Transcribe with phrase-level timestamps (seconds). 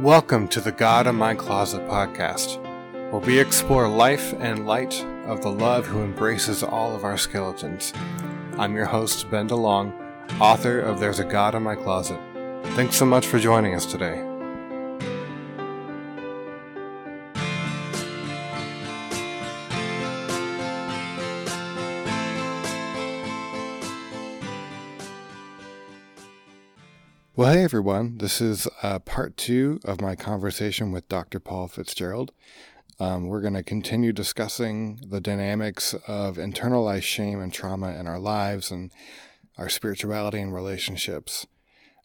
[0.00, 2.62] Welcome to the God of My Closet podcast,
[3.10, 7.92] where we explore life and light of the love who embraces all of our skeletons.
[8.56, 9.92] I'm your host, Ben DeLong,
[10.40, 12.20] author of There's a God in My Closet.
[12.76, 14.27] Thanks so much for joining us today.
[27.38, 28.18] Well, hey everyone.
[28.18, 31.38] This is uh, part two of my conversation with Dr.
[31.38, 32.32] Paul Fitzgerald.
[32.98, 38.18] Um, we're going to continue discussing the dynamics of internalized shame and trauma in our
[38.18, 38.90] lives and
[39.56, 41.46] our spirituality and relationships.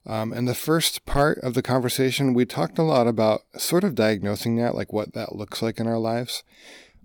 [0.05, 3.95] Um, in the first part of the conversation, we talked a lot about sort of
[3.95, 6.43] diagnosing that, like what that looks like in our lives.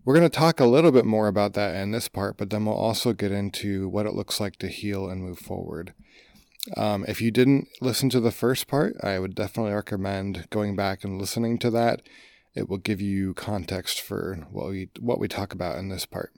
[0.04, 2.66] We're going to talk a little bit more about that in this part, but then
[2.66, 5.94] we'll also get into what it looks like to heal and move forward.
[6.76, 11.04] Um, if you didn't listen to the first part, I would definitely recommend going back
[11.04, 12.02] and listening to that.
[12.54, 16.32] It will give you context for what we what we talk about in this part.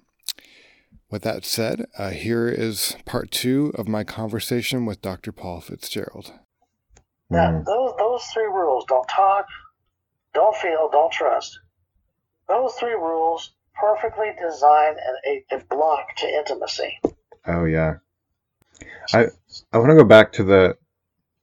[1.11, 5.33] With that said, uh, here is part two of my conversation with Dr.
[5.33, 6.33] Paul Fitzgerald.
[7.31, 7.65] Now, mm.
[7.65, 9.47] those, those three rules don't talk,
[10.35, 11.59] don't feel, don't trust.
[12.49, 14.95] Those three rules perfectly design
[15.27, 17.01] a, a block to intimacy.
[17.47, 17.95] Oh, yeah.
[19.13, 19.29] I
[19.73, 20.77] I want to go back to the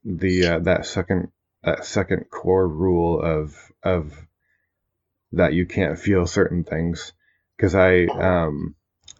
[0.03, 1.29] the uh, that second
[1.63, 4.13] that second core rule of of
[5.33, 7.13] that you can't feel certain things.
[7.55, 8.75] Because I um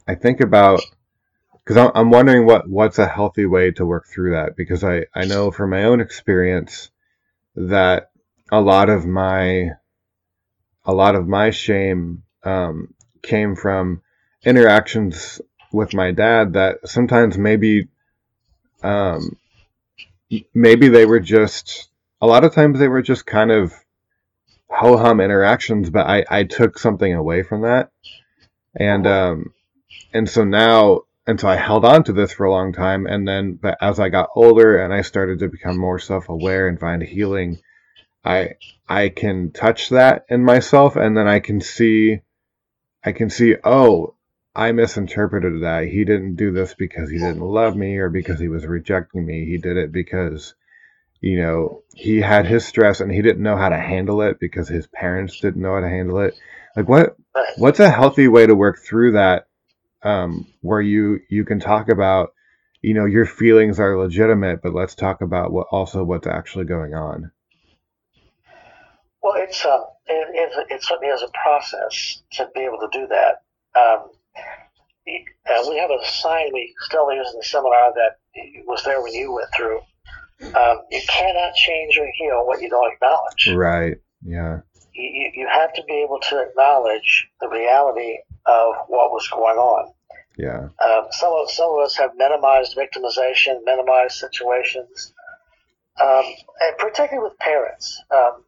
[0.08, 0.82] I think about
[1.64, 4.56] because I'm, I'm wondering what what's a healthy way to work through that.
[4.56, 6.90] Because I I know from my own experience
[7.56, 8.12] that
[8.52, 9.72] a lot of my
[10.86, 14.02] a lot of my shame um, came from
[14.46, 15.42] interactions
[15.74, 17.90] with my dad that sometimes maybe
[18.88, 19.38] um,
[20.54, 21.90] maybe they were just
[22.22, 23.74] a lot of times they were just kind of
[24.70, 27.92] ho hum interactions, but I, I took something away from that.
[28.76, 29.54] And um
[30.14, 33.28] and so now and so I held on to this for a long time and
[33.28, 36.80] then but as I got older and I started to become more self aware and
[36.80, 37.60] find healing,
[38.24, 38.56] I
[38.88, 42.22] I can touch that in myself and then I can see
[43.04, 44.16] I can see, oh,
[44.58, 45.86] I misinterpreted that.
[45.86, 49.46] He didn't do this because he didn't love me or because he was rejecting me.
[49.46, 50.56] He did it because,
[51.22, 54.68] you know, he had his stress and he didn't know how to handle it because
[54.68, 56.34] his parents didn't know how to handle it.
[56.76, 57.16] Like what
[57.58, 59.48] what's a healthy way to work through that
[60.02, 62.34] um, where you you can talk about,
[62.82, 66.96] you know, your feelings are legitimate, but let's talk about what also what's actually going
[66.96, 67.32] on.
[69.22, 73.08] Well, it's uh, it, it, it certainly is a process to be able to do
[73.08, 73.44] that.
[73.80, 74.10] Um,
[75.08, 78.18] uh, we have a sign we still use in the seminar that
[78.66, 79.80] was there when you went through.
[80.56, 83.50] Um, you cannot change or heal what you don't acknowledge.
[83.56, 83.98] Right.
[84.24, 84.60] Yeah.
[84.94, 89.94] You, you have to be able to acknowledge the reality of what was going on.
[90.38, 90.70] Yeah.
[90.84, 95.14] Um, some of some of us have minimized victimization, minimized situations,
[96.00, 96.24] um,
[96.62, 98.00] and particularly with parents.
[98.12, 98.44] Um,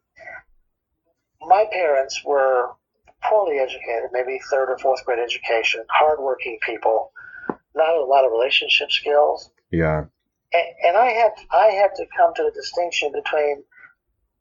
[1.41, 2.69] my parents were
[3.23, 7.11] poorly educated, maybe third or fourth grade education, hardworking people,
[7.75, 9.51] not a lot of relationship skills.
[9.71, 10.05] Yeah.
[10.53, 13.63] And, and I had I had to come to a distinction between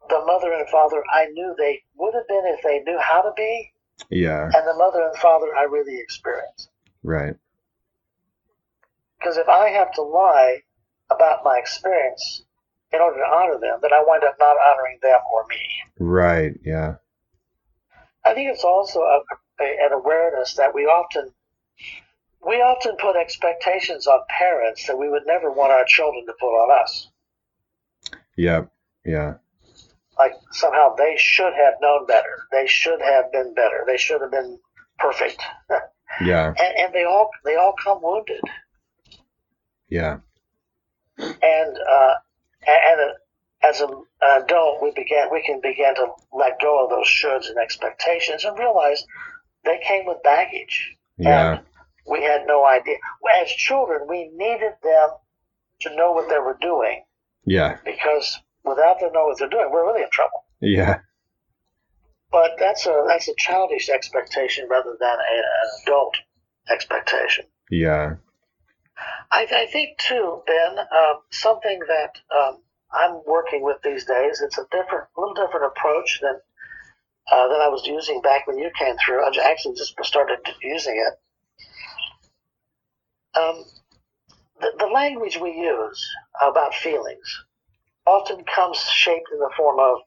[0.08, 3.32] the mother and father I knew they would have been if they knew how to
[3.36, 3.72] be.
[4.10, 4.44] Yeah.
[4.44, 6.70] And the mother and father I really experienced.
[7.02, 7.34] Right.
[9.18, 10.62] Because if I have to lie
[11.10, 12.44] about my experience
[12.92, 15.60] in order to honor them, then I wind up not honoring them or me.
[15.98, 16.52] Right.
[16.64, 16.94] Yeah.
[18.28, 19.22] I think it's also a,
[19.60, 21.32] a, an awareness that we often
[22.46, 26.50] we often put expectations on parents that we would never want our children to put
[26.50, 27.08] on us.
[28.36, 28.66] Yeah,
[29.04, 29.34] yeah.
[30.18, 32.44] Like somehow they should have known better.
[32.52, 33.84] They should have been better.
[33.86, 34.58] They should have been
[34.98, 35.42] perfect.
[36.20, 36.48] yeah.
[36.48, 38.42] And, and they all they all come wounded.
[39.88, 40.18] Yeah.
[41.18, 42.14] And uh,
[42.66, 43.00] and
[43.66, 43.90] as an
[44.36, 48.58] adult, we began we can begin to let go of those shoulds and expectations and
[48.58, 49.04] realize
[49.64, 50.96] they came with baggage.
[51.18, 51.52] Yeah.
[51.56, 51.60] And
[52.08, 52.96] we had no idea.
[53.42, 55.10] As children, we needed them
[55.80, 57.02] to know what they were doing.
[57.44, 57.78] Yeah.
[57.84, 60.44] Because without them knowing what they're doing, we're really in trouble.
[60.60, 61.00] Yeah.
[62.30, 66.16] But that's a that's a childish expectation rather than a, an adult
[66.70, 67.46] expectation.
[67.70, 68.16] Yeah.
[69.30, 72.62] I, I think too, Ben, um, something that um,
[72.92, 74.40] I'm working with these days.
[74.40, 76.36] It's a different, a little different approach than
[77.30, 79.22] uh, than I was using back when you came through.
[79.22, 81.18] I actually just started using it.
[83.38, 83.64] Um,
[84.60, 86.06] the, the language we use
[86.40, 87.44] about feelings
[88.06, 89.98] often comes shaped in the form of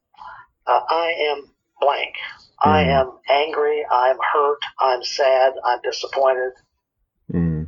[0.67, 1.43] uh, I am
[1.79, 2.13] blank.
[2.59, 3.01] I Mm.
[3.01, 3.85] am angry.
[3.91, 4.59] I'm hurt.
[4.79, 5.53] I'm sad.
[5.65, 6.53] I'm disappointed.
[7.33, 7.67] Mm.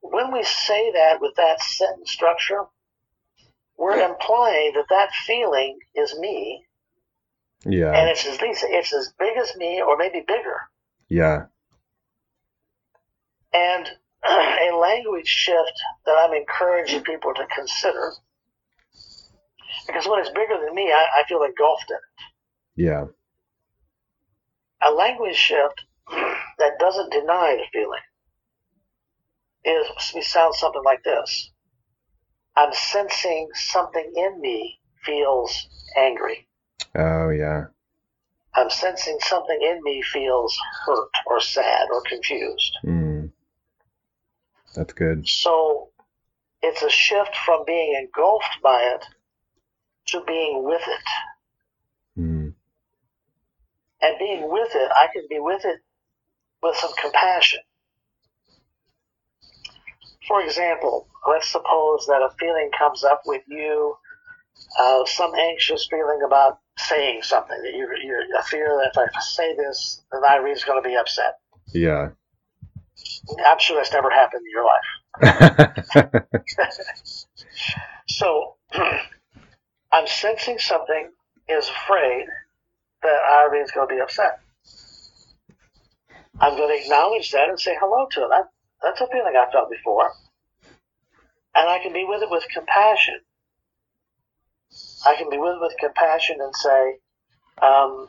[0.00, 2.64] When we say that with that sentence structure,
[3.80, 6.66] we're implying that that feeling is me,
[7.64, 8.06] and Yeah.
[8.08, 10.60] it's at least it's as big as me, or maybe bigger.
[11.08, 11.46] Yeah.
[13.54, 13.88] And
[14.24, 18.12] a language shift that I'm encouraging people to consider,
[19.86, 22.86] because when it's bigger than me, I, I feel engulfed in it.
[22.86, 23.04] Yeah.
[24.82, 25.80] A language shift
[26.58, 28.00] that doesn't deny the feeling
[29.64, 31.50] is sounds something like this.
[32.56, 36.46] I'm sensing something in me feels angry.
[36.94, 37.66] Oh yeah.
[38.54, 42.76] I'm sensing something in me feels hurt or sad or confused.
[42.84, 43.30] Mm.
[44.74, 45.28] That's good.
[45.28, 45.90] So
[46.62, 49.04] it's a shift from being engulfed by it
[50.06, 52.20] to being with it.
[52.20, 52.54] Mm.
[54.02, 55.80] And being with it, I can be with it
[56.62, 57.60] with some compassion.
[60.30, 63.96] For example, let's suppose that a feeling comes up with you,
[64.78, 69.20] uh, some anxious feeling about saying something, that you're, you're a fear that if I
[69.20, 71.38] say this, then Irene's going to be upset.
[71.74, 72.10] Yeah.
[73.44, 76.24] I'm sure that's never happened in your life.
[78.10, 78.56] So
[79.92, 81.10] I'm sensing something
[81.48, 82.26] is afraid
[83.02, 84.40] that Irene's going to be upset.
[86.40, 88.28] I'm going to acknowledge that and say hello to it.
[88.30, 88.48] That,
[88.82, 90.10] that's a feeling I've felt before.
[91.54, 93.20] And I can be with it with compassion.
[95.06, 96.98] I can be with it with compassion and say,
[97.60, 98.08] um,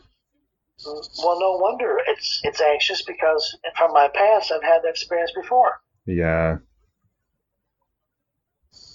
[0.86, 5.82] well, no wonder it's it's anxious because from my past I've had that experience before.
[6.06, 6.58] yeah.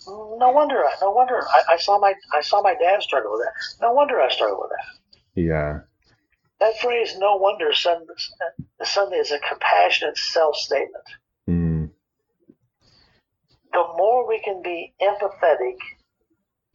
[0.09, 1.43] No wonder, no wonder.
[1.43, 3.85] I, I saw my I saw my dad struggle with that.
[3.85, 5.41] No wonder I struggle with that.
[5.41, 5.81] Yeah.
[6.61, 11.05] That phrase, "no wonder," suddenly, is a compassionate self-statement.
[11.05, 11.26] Mm.
[13.77, 15.77] The more we can be empathetic,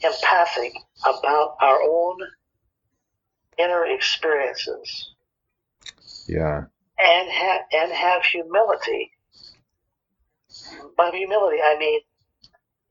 [0.01, 0.71] empathic
[1.03, 2.19] about our own
[3.57, 5.15] inner experiences,
[6.27, 6.65] Yeah.
[6.99, 9.13] and have and have humility.
[10.95, 12.01] By humility, I mean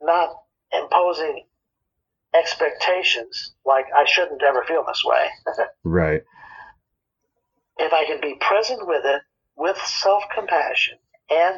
[0.01, 0.43] not
[0.73, 1.47] imposing
[2.35, 5.29] expectations like I shouldn't ever feel this way.
[5.85, 6.23] Right.
[7.79, 9.23] if I can be present with it
[9.55, 10.99] with self compassion
[11.31, 11.57] and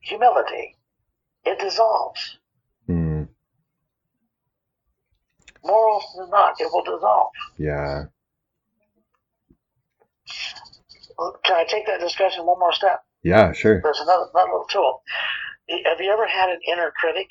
[0.00, 0.77] humility,
[1.44, 2.38] it dissolves.
[2.88, 3.28] Mm.
[5.64, 7.32] More often than not, it will dissolve.
[7.58, 8.04] Yeah.
[11.44, 13.02] Can I take that discussion one more step?
[13.22, 13.52] Yeah.
[13.52, 13.80] Sure.
[13.82, 15.02] There's another, another little tool.
[15.68, 17.26] Have you ever had an inner critic?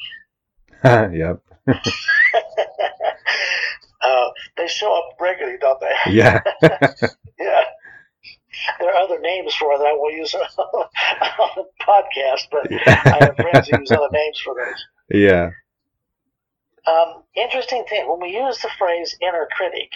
[0.84, 1.42] yep.
[4.02, 6.12] uh, they show up regularly, don't they?
[6.12, 6.42] Yeah.
[7.40, 7.62] Yeah.
[8.80, 13.36] There are other names for that I will use on the podcast, but I have
[13.36, 14.86] friends who use other names for those.
[15.10, 15.50] yeah.
[16.86, 19.92] Um, interesting thing, when we use the phrase inner critic,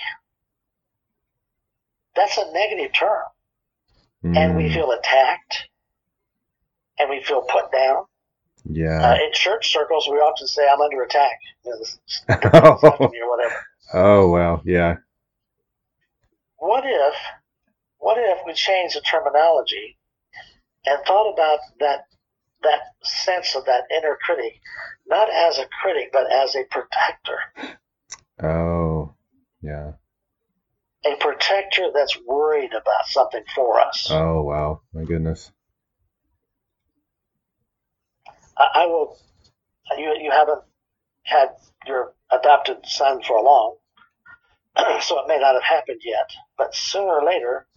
[2.16, 3.24] that's a negative term.
[4.24, 4.74] And we Mm.
[4.76, 5.68] feel attacked,
[7.00, 7.98] and we feel put down.
[7.98, 8.06] Uh,
[8.66, 9.16] Yeah.
[9.16, 11.40] in church circles, we often say, I'm under attack.
[11.66, 11.98] You know, this,
[12.28, 12.78] this oh.
[12.92, 13.66] or whatever.
[13.94, 14.62] oh well.
[14.66, 14.98] Yeah.
[16.58, 17.16] What if,
[18.02, 19.98] what if we changed the terminology
[20.86, 22.06] and thought about that,
[22.64, 24.60] that sense of that inner critic,
[25.08, 27.78] not as a critic, but as a protector?
[28.44, 29.14] Oh.
[29.62, 29.94] Yeah.
[31.06, 34.08] A protector that's worried about something for us.
[34.10, 34.82] Oh wow.
[34.94, 35.52] My goodness.
[38.58, 39.18] I, I will.
[39.98, 40.62] You you haven't
[41.24, 41.50] had
[41.86, 43.78] your adopted son for long,
[45.02, 46.30] so it may not have happened yet.
[46.58, 47.68] But sooner or later,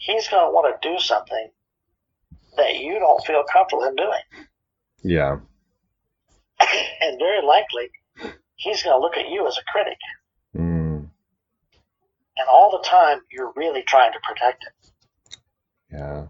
[0.00, 1.50] he's going to want to do something
[2.56, 4.22] that you don't feel comfortable in doing,
[5.02, 5.38] Yeah.
[7.00, 7.90] and very likely,
[8.56, 9.98] he's going to look at you as a critic.
[10.56, 11.08] Mm.
[12.36, 14.72] And all the time, you're really trying to protect him.
[15.92, 16.26] Yeah.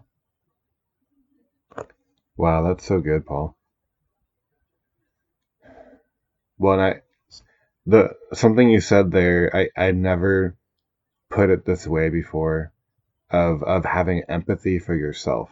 [2.35, 3.55] Wow, that's so good, Paul.
[6.57, 7.01] Well, and I,
[7.85, 10.55] the something you said there, I I never
[11.29, 12.70] put it this way before,
[13.31, 15.49] of of having empathy for yourself.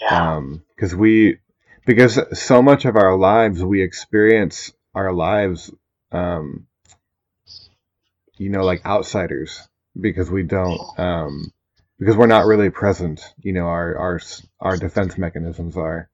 [0.00, 0.36] Yeah.
[0.36, 1.38] Um, because we,
[1.86, 5.70] because so much of our lives we experience our lives,
[6.10, 6.66] um,
[8.36, 9.68] you know, like outsiders
[10.00, 11.52] because we don't, um,
[11.98, 13.22] because we're not really present.
[13.42, 14.20] You know, our our
[14.60, 16.08] our defense mechanisms are.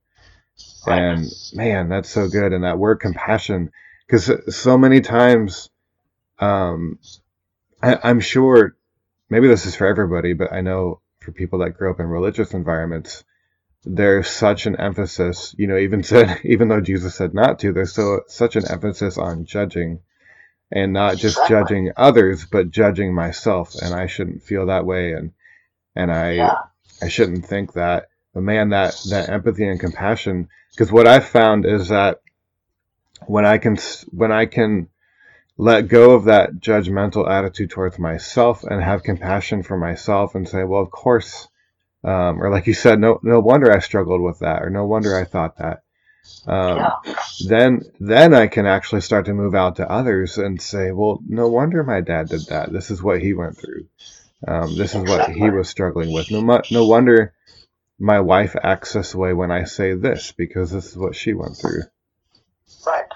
[0.87, 0.99] Right.
[1.01, 2.53] And man, that's so good.
[2.53, 3.73] And that word compassion,
[4.07, 5.69] because so many times,
[6.39, 6.99] um,
[7.83, 8.76] I, I'm sure
[9.31, 12.55] maybe this is for everybody, but I know for people that grew up in religious
[12.55, 13.25] environments,
[13.85, 17.95] there's such an emphasis, you know, even said, even though Jesus said not to, there's
[17.95, 20.01] so such an emphasis on judging
[20.73, 23.75] and not just judging others, but judging myself.
[23.77, 25.13] And I shouldn't feel that way.
[25.13, 25.33] And,
[25.95, 26.55] and I, Yeah.
[27.03, 28.09] I shouldn't think that.
[28.35, 32.21] But man, that, that empathy and compassion, because what I've found is that
[33.27, 33.79] when I can,
[34.11, 34.89] when I can
[35.59, 40.65] let go of that judgmental attitude towards myself and have compassion for myself and say,
[40.65, 41.49] well, of course,
[42.05, 45.17] um, or like you said, no, no wonder I struggled with that, or no wonder
[45.19, 45.83] I thought that.
[46.47, 47.15] Um, yeah.
[47.47, 51.49] then, then I can actually start to move out to others and say, well, no
[51.49, 52.73] wonder my dad did that.
[52.73, 53.87] This is what he went through.
[54.47, 56.31] Um, this is what he was struggling with.
[56.31, 57.33] No, no wonder
[57.99, 61.57] my wife acts this way when I say this because this is what she went
[61.57, 61.83] through.
[62.87, 63.07] Right.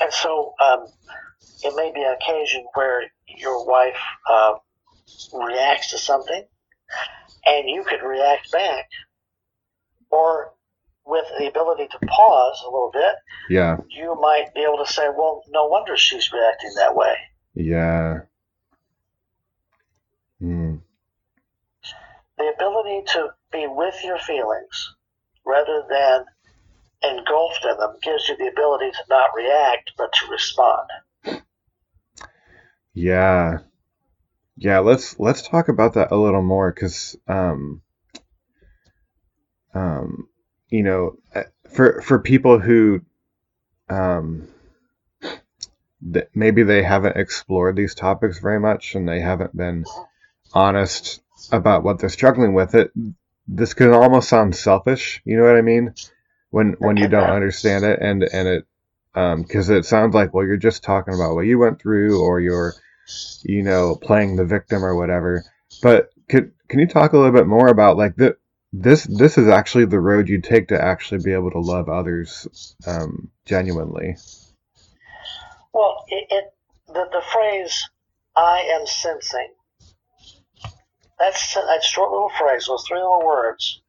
[0.00, 0.86] And so um,
[1.62, 3.96] it may be an occasion where your wife
[4.30, 4.54] uh,
[5.32, 6.44] reacts to something
[7.46, 8.88] and you could react back.
[10.10, 10.52] Or
[11.04, 13.14] with the ability to pause a little bit,
[13.48, 17.14] Yeah, you might be able to say, well, no wonder she's reacting that way.
[17.54, 18.20] yeah.
[20.42, 20.80] Mm,
[22.36, 24.94] The ability to be with your feelings
[25.46, 26.24] rather than
[27.02, 30.88] engulfed in them gives you the ability to not react but to respond.
[32.94, 33.58] yeah.
[34.58, 37.82] Yeah, let's let's talk about that a little more because um
[39.74, 40.28] um
[40.70, 43.02] you know uh, for for people who
[43.90, 44.48] um
[46.02, 49.84] that maybe they haven't explored these topics very much and they haven't been
[50.54, 51.20] honest
[51.52, 52.90] about what they're struggling with it
[53.48, 55.94] this can almost sound selfish you know what i mean
[56.50, 58.66] when when you don't understand it and and it
[59.14, 62.40] um because it sounds like well you're just talking about what you went through or
[62.40, 62.74] you're
[63.42, 65.44] you know playing the victim or whatever.
[65.82, 68.36] But could can you talk a little bit more about like the
[68.72, 72.74] this this is actually the road you take to actually be able to love others
[72.86, 74.16] um genuinely?
[75.72, 76.44] Well, it, it
[76.88, 77.88] the, the phrase
[78.34, 79.52] "I am sensing"
[81.18, 83.80] that's that short little phrase, those three little words.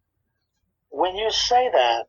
[0.90, 2.06] When you say that,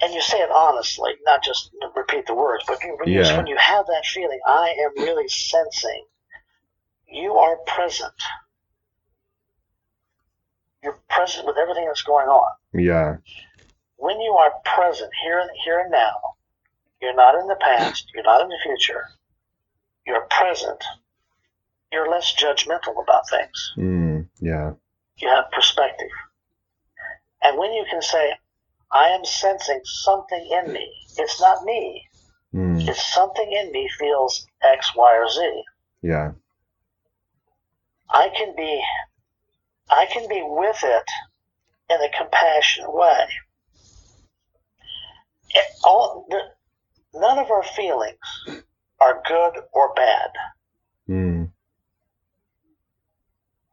[0.00, 3.46] and you say it honestly, not just repeat the words, but you, when, you, when
[3.46, 6.04] you have that feeling, I am really sensing.
[7.10, 8.12] You are present.
[10.82, 12.50] You're present with everything that's going on.
[12.74, 13.16] yeah
[13.96, 16.14] when you are present here and here and now,
[17.02, 19.04] you're not in the past, you're not in the future,
[20.06, 20.82] you're present,
[21.92, 23.72] you're less judgmental about things.
[23.76, 24.72] mm, yeah
[25.16, 26.10] You have perspective.
[27.42, 28.34] And when you can say,
[28.90, 32.04] I am sensing something in me, it's not me,
[32.54, 35.62] mm, it's something in me feels X, Y, or Z.
[36.02, 36.32] yeah
[38.10, 38.82] I can be
[39.90, 41.08] I can be with it
[41.90, 43.26] in a compassionate way.
[45.50, 46.40] It, all the,
[47.14, 48.18] none of our feelings
[49.00, 50.30] are good or bad.
[51.08, 51.50] mm,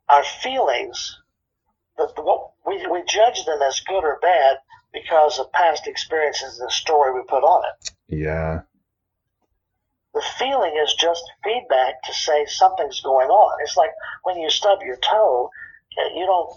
[0.08, 1.20] Our feelings,
[1.98, 4.58] the, the, what, we, we judge them as good or bad
[4.96, 7.92] because of past experiences and the story we put on it.
[8.08, 8.62] yeah
[10.14, 13.58] The feeling is just feedback to say something's going on.
[13.62, 13.92] It's like
[14.24, 15.50] when you stub your toe,
[16.16, 16.50] you don't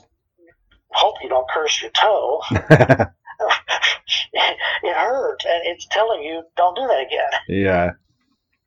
[0.90, 2.40] hope you don't curse your toe.
[4.32, 7.32] it hurts and it's telling you don't do that again.
[7.48, 7.90] yeah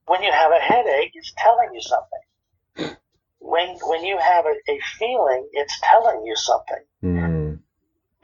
[0.05, 2.97] When you have a headache, it's telling you something.
[3.39, 6.83] When when you have a, a feeling, it's telling you something.
[7.03, 7.59] mm,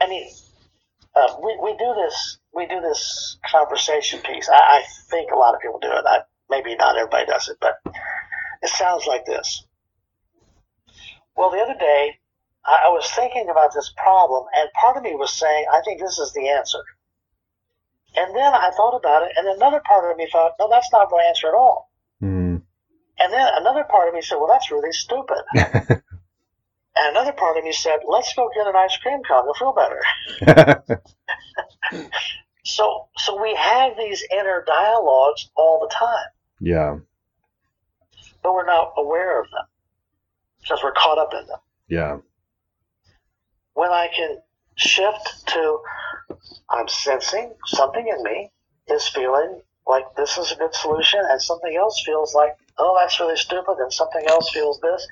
[0.00, 0.28] I mean,
[1.18, 4.48] uh, we, we do this we do this conversation piece.
[4.48, 6.04] I, I think a lot of people do it.
[6.06, 6.20] I,
[6.50, 7.78] maybe not everybody does it, but
[8.62, 9.64] it sounds like this.
[11.36, 12.18] Well, the other day,
[12.64, 16.00] I, I was thinking about this problem, and part of me was saying, I think
[16.00, 16.82] this is the answer.
[18.16, 21.10] And then I thought about it, and another part of me thought, no, that's not
[21.10, 21.90] the answer at all.
[22.22, 22.60] mm,
[23.20, 25.42] And then another part of me said, well, that's really stupid.
[26.98, 29.44] And another part of me said, let's go get an ice cream cone.
[29.44, 31.00] You'll feel better.
[32.64, 36.28] So, so we have these inner dialogues all the time,
[36.60, 36.98] yeah
[38.42, 39.64] but we're not aware of them
[40.60, 41.58] because we're caught up in them.
[41.88, 42.18] yeah
[43.72, 44.38] When I can
[44.76, 45.78] shift to,
[46.68, 48.50] I'm sensing something in me
[48.88, 53.18] is feeling like this is a good solution, and something else feels like, oh, that's
[53.18, 55.08] really stupid, and something else feels this.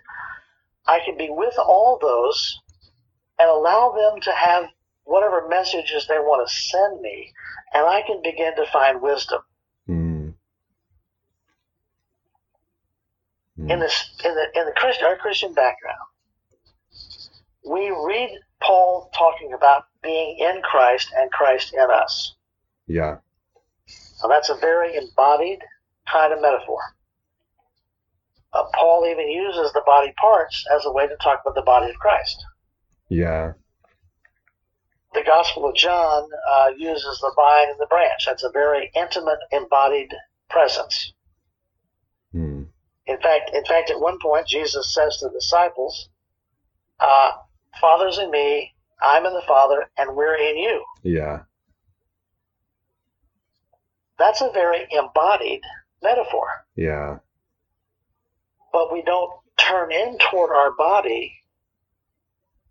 [0.86, 2.60] I can be with all those
[3.38, 4.66] and allow them to have
[5.04, 7.32] whatever messages they want to send me,
[7.72, 9.40] and I can begin to find wisdom.
[9.88, 10.34] mm,
[13.58, 13.70] mm.
[13.70, 15.98] in this in the in the Christian our Christian background,
[17.68, 18.30] we read
[18.62, 22.34] Paul talking about being in Christ and Christ in us.
[22.86, 23.18] Yeah.
[23.86, 25.60] So that's a very embodied
[26.10, 26.80] kind of metaphor.
[28.56, 31.90] Uh, Paul even uses the body parts as a way to talk about the body
[31.90, 32.42] of Christ.
[33.10, 33.52] Yeah.
[35.12, 38.24] The Gospel of John uh, uses the vine and the branch.
[38.24, 40.10] That's a very intimate, embodied
[40.48, 41.12] presence.
[42.32, 42.64] Hmm.
[43.06, 46.08] In fact, in fact, at one point, Jesus says to the disciples,
[46.98, 47.32] uh,
[47.80, 51.40] "Father's in me, I'm in the Father, and we're in you." Yeah.
[54.18, 55.60] That's a very embodied
[56.02, 56.48] metaphor.
[56.74, 57.18] Yeah.
[58.76, 61.32] But we don't turn in toward our body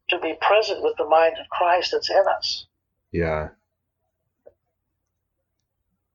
[0.10, 2.68] to be present with the mind of Christ that's in us.
[3.12, 3.48] Yeah.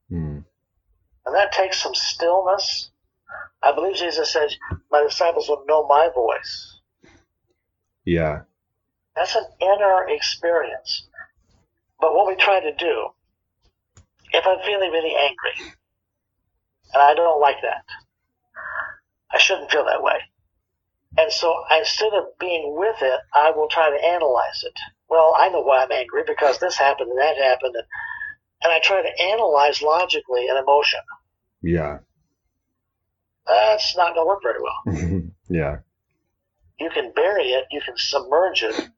[0.08, 0.38] Hmm.
[1.26, 2.92] And that takes some stillness.
[3.64, 4.54] I believe Jesus says,
[4.92, 6.78] My disciples will know my voice.
[8.04, 8.42] Yeah.
[9.16, 11.08] That's an inner experience.
[12.00, 13.08] But what we try to do,
[14.30, 15.74] if I'm feeling really angry,
[16.94, 17.82] and I don't like that,
[19.32, 20.20] I shouldn't feel that way.
[21.18, 24.78] And so instead of being with it, I will try to analyze it.
[25.08, 27.74] Well, I know why I'm angry because this happened and that happened.
[27.74, 27.86] And,
[28.62, 31.00] and I try to analyze logically an emotion.
[31.62, 31.98] Yeah.
[33.46, 35.22] That's not going to work very well.
[35.48, 35.78] yeah.
[36.78, 38.88] You can bury it, you can submerge it,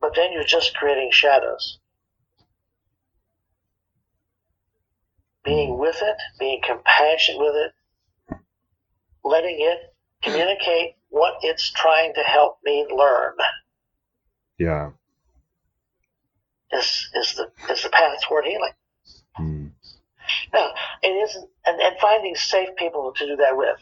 [0.00, 1.78] but then you're just creating shadows.
[5.44, 5.78] Being mm.
[5.78, 7.72] with it, being compassionate with it,
[9.26, 13.34] letting it communicate what it's trying to help me learn.
[14.58, 14.90] Yeah.
[16.72, 18.72] Is is the is the path toward healing.
[19.38, 19.70] Mm.
[20.52, 20.70] Now
[21.02, 23.78] it isn't and, and finding safe people to do that with.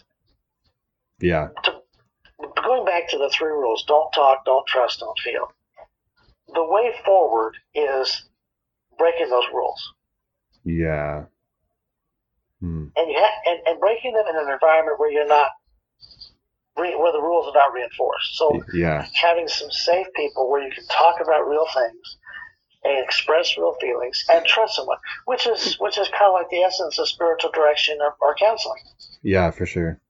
[1.21, 1.49] Yeah.
[1.65, 1.73] To,
[2.63, 5.51] going back to the three rules, don't talk, don't trust, don't feel.
[6.53, 8.29] The way forward is
[8.99, 9.93] breaking those rules.
[10.65, 11.25] Yeah.
[12.65, 12.87] Hmm.
[12.97, 15.51] And you ha- and, and breaking them in an environment where you're not
[16.79, 18.39] re- where the rules are not reinforced.
[18.39, 22.17] So yeah, having some safe people where you can talk about real things
[22.83, 24.97] and express real feelings and trust someone,
[25.27, 28.81] which is which is kind of like the essence of spiritual direction or, or counseling.
[29.23, 30.01] Yeah, for sure.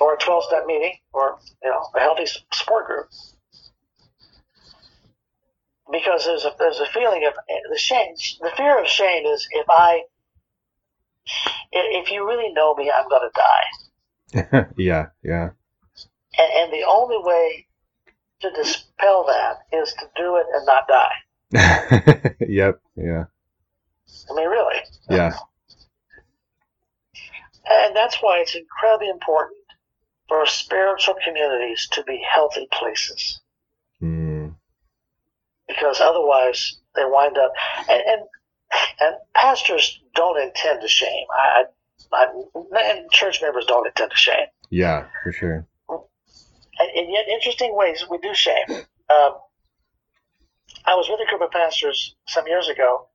[0.00, 3.08] Or a twelve step meeting, or you know, a healthy support group.
[5.90, 7.34] Because there's a there's a feeling of
[7.68, 8.14] the shame.
[8.40, 10.02] The fear of shame is if I
[11.72, 14.66] if you really know me, I'm going to die.
[14.76, 15.50] yeah, yeah.
[16.38, 17.66] And, and the only way
[18.40, 22.34] to dispel that is to do it and not die.
[22.48, 23.24] yep, yeah.
[24.30, 24.80] I mean, really.
[25.08, 25.36] Yeah.
[27.68, 29.58] And that's why it's incredibly important
[30.28, 33.40] for spiritual communities to be healthy places.
[34.02, 34.54] Mm.
[35.68, 37.52] Because otherwise they wind up,
[37.88, 38.22] and, and, and
[39.50, 41.26] pastors don't intend to shame.
[41.34, 41.64] I,
[42.12, 44.46] and church members don't intend to shame.
[44.70, 45.66] Yeah, for sure.
[45.88, 48.64] And, and yet, interesting ways we do shame.
[48.70, 49.32] Um,
[50.86, 53.08] I was with a group of pastors some years ago,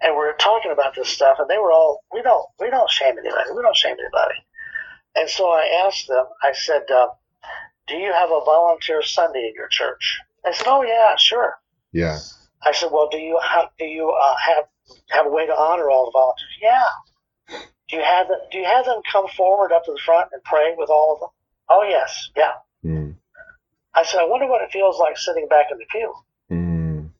[0.00, 2.90] and we were talking about this stuff, and they were all, "We don't, we don't
[2.90, 3.50] shame anybody.
[3.54, 4.34] We don't shame anybody."
[5.16, 6.24] And so I asked them.
[6.42, 7.08] I said, uh,
[7.86, 11.56] "Do you have a volunteer Sunday in your church?" They said, "Oh yeah, sure."
[11.92, 12.18] Yeah.
[12.62, 14.64] I said, "Well, do you have do you uh, have
[15.10, 17.62] have a way to honor all the volunteers?" Yeah.
[17.88, 18.38] Do you have them?
[18.52, 21.20] Do you have them come forward up to the front and pray with all of
[21.20, 21.30] them?
[21.70, 22.52] Oh yes, yeah.
[22.84, 23.14] Mm.
[23.94, 26.14] I said, I wonder what it feels like sitting back in the pew.
[26.50, 27.10] Mm.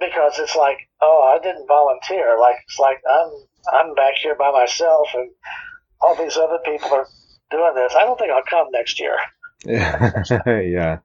[0.00, 2.38] Because it's like, oh, I didn't volunteer.
[2.40, 3.30] Like it's like I'm
[3.72, 5.30] I'm back here by myself, and
[6.00, 7.06] all these other people are
[7.50, 7.94] doing this.
[7.94, 9.16] I don't think I'll come next year.
[9.64, 10.22] Yeah.
[10.46, 10.98] yeah.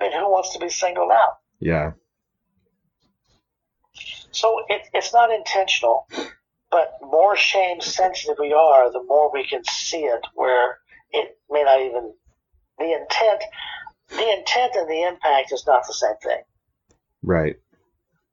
[0.00, 1.38] I mean, who wants to be singled out?
[1.60, 1.92] Yeah.
[4.30, 6.06] So it, it's not intentional,
[6.70, 10.78] but more shame sensitive we are, the more we can see it where
[11.10, 12.14] it may not even,
[12.78, 13.42] the intent,
[14.10, 16.42] the intent and the impact is not the same thing.
[17.22, 17.56] Right.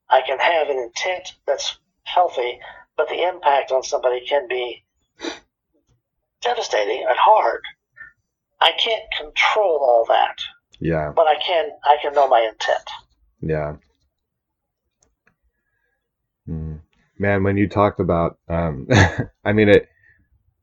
[0.10, 2.60] I can have an intent that's healthy,
[2.96, 4.84] but the impact on somebody can be
[6.42, 7.62] devastating and hard.
[8.62, 10.38] I can't control all that.
[10.80, 11.12] Yeah.
[11.16, 12.84] But I can I can know my intent.
[13.42, 13.76] Yeah.
[16.48, 16.80] Mm.
[17.18, 18.88] Man, when you talked about, um,
[19.46, 19.88] I mean it,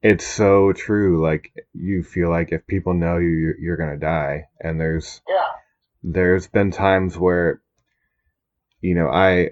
[0.03, 1.23] it's so true.
[1.23, 5.49] Like you feel like if people know you, you're, you're gonna die, and there's, yeah,
[6.03, 7.63] there's been times where,
[8.81, 9.51] you know, I,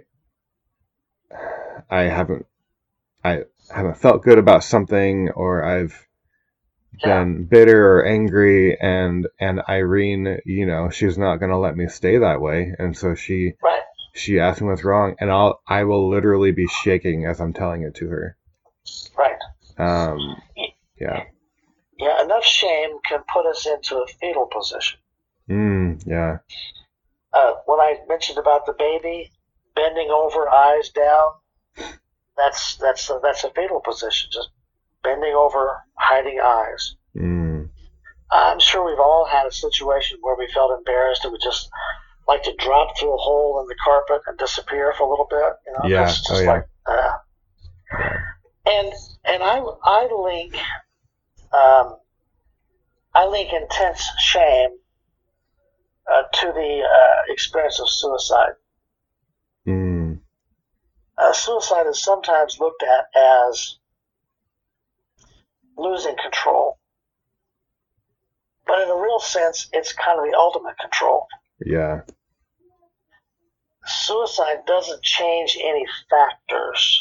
[1.89, 2.47] I haven't,
[3.25, 6.07] I haven't felt good about something or I've
[7.03, 12.19] been bitter or angry and and Irene, you know, she's not gonna let me stay
[12.19, 12.75] that way.
[12.79, 13.83] And so she right.
[14.13, 17.83] she asked me what's wrong and I'll I will literally be shaking as I'm telling
[17.83, 18.37] it to her.
[19.17, 19.39] Right.
[19.79, 20.37] Um
[20.99, 21.25] yeah.
[21.99, 24.99] Yeah, enough shame can put us into a fetal position.
[25.51, 26.39] Mm, yeah.
[27.33, 29.31] Uh, when I mentioned about the baby
[29.75, 31.33] bending over, eyes down,
[32.37, 34.31] that's that's a, that's a fetal position.
[34.33, 34.49] Just
[35.03, 36.97] bending over, hiding eyes.
[37.17, 37.69] Mm.
[38.31, 41.69] I'm sure we've all had a situation where we felt embarrassed and we just
[42.29, 45.53] like to drop through a hole in the carpet and disappear for a little bit.
[45.67, 46.05] You know, Yeah.
[46.05, 46.53] That's just Oh, yeah.
[46.53, 47.19] like, uh,
[47.99, 48.21] Yeah.
[48.67, 48.93] and
[49.25, 50.55] and I I link
[51.53, 51.97] um,
[53.15, 54.79] I link intense shame
[56.11, 58.53] uh, to the uh, experience of suicide.
[59.67, 60.21] Mm.
[61.19, 63.79] Uh, suicide is sometimes looked at as
[65.81, 66.79] losing control,
[68.67, 71.27] but in a real sense, it's kind of the ultimate control.
[71.65, 72.03] Yeah.
[73.87, 77.01] Suicide doesn't change any factors.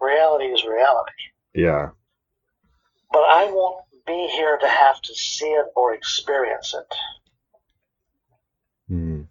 [0.00, 1.12] Reality is reality.
[1.54, 1.90] Yeah.
[3.12, 6.94] but I won't be here to have to see it or experience it.
[8.92, 9.26] Mm.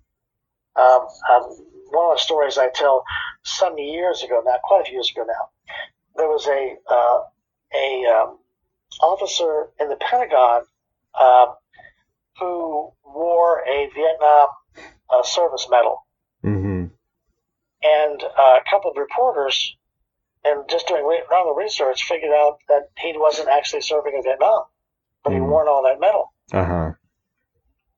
[0.75, 1.43] Um, um,
[1.91, 3.03] one of the stories I tell
[3.43, 5.73] some years ago now, quite a few years ago now,
[6.17, 7.19] there was a uh,
[7.73, 8.37] a um,
[9.01, 10.63] officer in the Pentagon
[11.19, 11.47] uh,
[12.39, 14.47] who wore a Vietnam
[15.09, 16.05] uh, service medal,
[16.43, 16.85] Mm-hmm.
[17.83, 19.75] and uh, a couple of reporters,
[20.43, 24.63] and just doing re- normal research, figured out that he wasn't actually serving in Vietnam,
[25.23, 25.47] but he Mhm.
[25.47, 26.33] wore all that medal.
[26.53, 26.91] Uh-huh.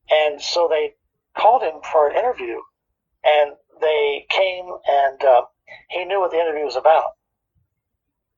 [0.09, 0.95] And so they
[1.35, 2.61] called him for an interview,
[3.23, 3.51] and
[3.81, 5.41] they came and uh,
[5.89, 7.16] he knew what the interview was about.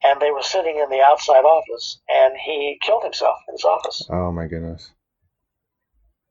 [0.04, 4.08] And they were sitting in the outside office, and he killed himself in his office.
[4.10, 4.92] Oh my goodness.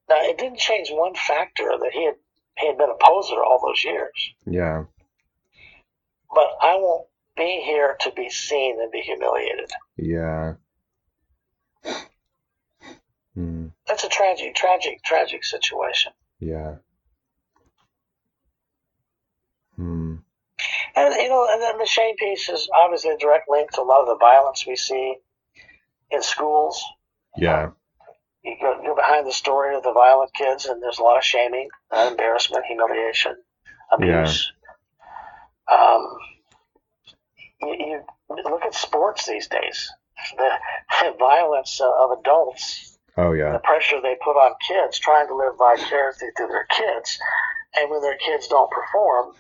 [0.09, 2.15] Now, it didn't change one factor that he had
[2.57, 4.33] he had been a poser all those years.
[4.47, 4.85] Yeah.
[6.35, 9.71] But I won't be here to be seen and be humiliated.
[9.97, 10.55] Yeah.
[13.37, 13.71] Mm.
[13.87, 16.13] That's a tragic, tragic, tragic situation.
[16.41, 16.77] Yeah.
[19.77, 20.17] Hmm.
[21.07, 23.85] And you know, and then the shame piece is obviously a direct link to a
[23.85, 25.17] lot of the violence we see
[26.11, 26.83] in schools.
[27.37, 27.71] Yeah.
[28.43, 31.25] You go, go behind the story of the violent kids, and there's a lot of
[31.25, 33.37] shaming, embarrassment, humiliation,
[33.93, 34.53] abuse.
[35.71, 35.77] Yeah.
[35.77, 36.17] Um,
[37.61, 38.05] you, you
[38.45, 39.91] look at sports these days.
[40.37, 40.51] The,
[41.03, 43.53] the violence of adults, Oh yeah.
[43.53, 47.19] the pressure they put on kids, trying to live vicariously through their kids,
[47.77, 49.35] and when their kids don't perform,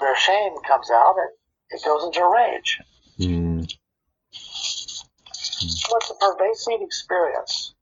[0.00, 1.30] their shame comes out, and
[1.70, 2.80] it goes into rage.
[3.18, 3.62] Hmm.
[4.32, 7.74] So it's a pervasive experience.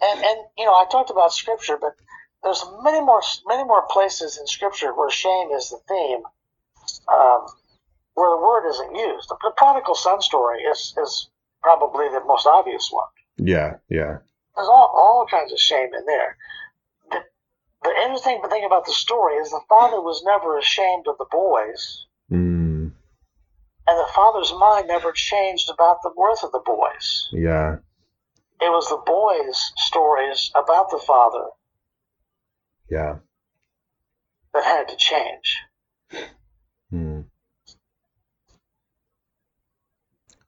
[0.00, 1.94] And and you know, I talked about scripture, but
[2.42, 6.22] there's many more many more places in scripture where shame is the theme,
[7.12, 7.46] um,
[8.14, 9.28] where the word isn't used.
[9.28, 11.28] The, the prodigal son story is is
[11.62, 13.08] probably the most obvious one.
[13.36, 13.76] Yeah.
[13.88, 14.18] Yeah.
[14.54, 16.36] There's all all kinds of shame in there.
[17.84, 22.06] The, interesting thing about the story is the father was never ashamed of the boys,
[22.30, 22.88] Hmm.
[23.86, 27.28] and the father's mind never changed about the worth of the boys.
[27.30, 27.76] Yeah.
[28.60, 31.50] It was the boys' stories about the father
[32.88, 33.18] Yeah.
[34.54, 35.60] that had to change.
[36.88, 37.22] Hmm.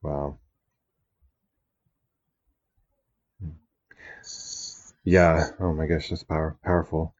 [0.00, 0.38] Wow.
[3.40, 3.50] Hmm.
[5.04, 5.50] Yeah.
[5.60, 7.15] Oh my gosh, that's power powerful.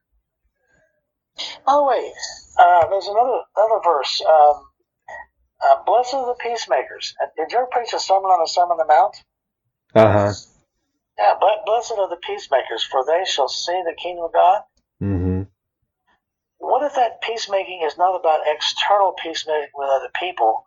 [1.65, 2.13] Oh wait,
[2.57, 4.21] uh, there's another another verse.
[4.27, 4.63] Um,
[5.63, 7.15] uh, Blessed are the peacemakers.
[7.21, 9.15] Uh, Did you ever preach a sermon on the Sermon on the Mount?
[9.95, 10.33] Uh huh.
[11.17, 14.61] Yeah, but blessed are the peacemakers, for they shall see the kingdom of God.
[15.01, 15.41] Mm-hmm.
[16.59, 20.63] What if that peacemaking is not about external peacemaking with other people,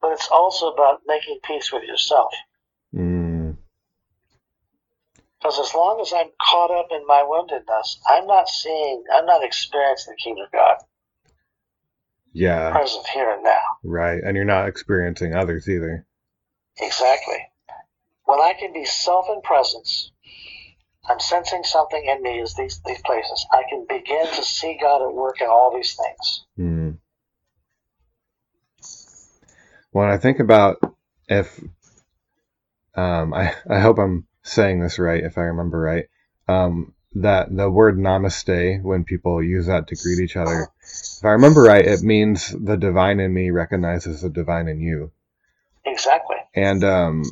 [0.00, 2.32] but it's also about making peace with yourself?
[5.40, 5.42] Mm.
[5.42, 9.44] Because as long as I'm caught up in my woundedness, I'm not seeing, I'm not
[9.44, 10.76] experiencing the kingdom of God
[12.32, 12.70] Yeah.
[12.72, 13.60] present here and now.
[13.84, 14.22] Right.
[14.22, 16.06] And you're not experiencing others either.
[16.80, 17.48] Exactly.
[18.24, 20.12] When I can be self in presence,
[21.08, 23.46] I'm sensing something in me is these, these places.
[23.52, 26.44] I can begin to see God at work in all these things.
[26.56, 26.90] Hmm.
[29.92, 30.78] When I think about
[31.28, 31.60] if,
[32.94, 36.06] um, I, I hope I'm saying this right, if I remember right,
[36.48, 41.30] um, that the word namaste, when people use that to greet each other, if I
[41.30, 45.12] remember right, it means the divine in me recognizes the divine in you.
[45.84, 46.36] Exactly.
[46.54, 47.24] And um,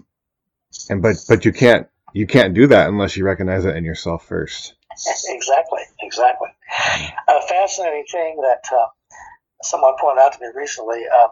[0.91, 4.27] and but but you can't you can't do that unless you recognize it in yourself
[4.27, 4.75] first.
[5.29, 5.83] exactly.
[6.01, 6.49] Exactly.
[7.29, 8.87] A fascinating thing that uh,
[9.63, 11.03] someone pointed out to me recently.
[11.07, 11.29] Uh,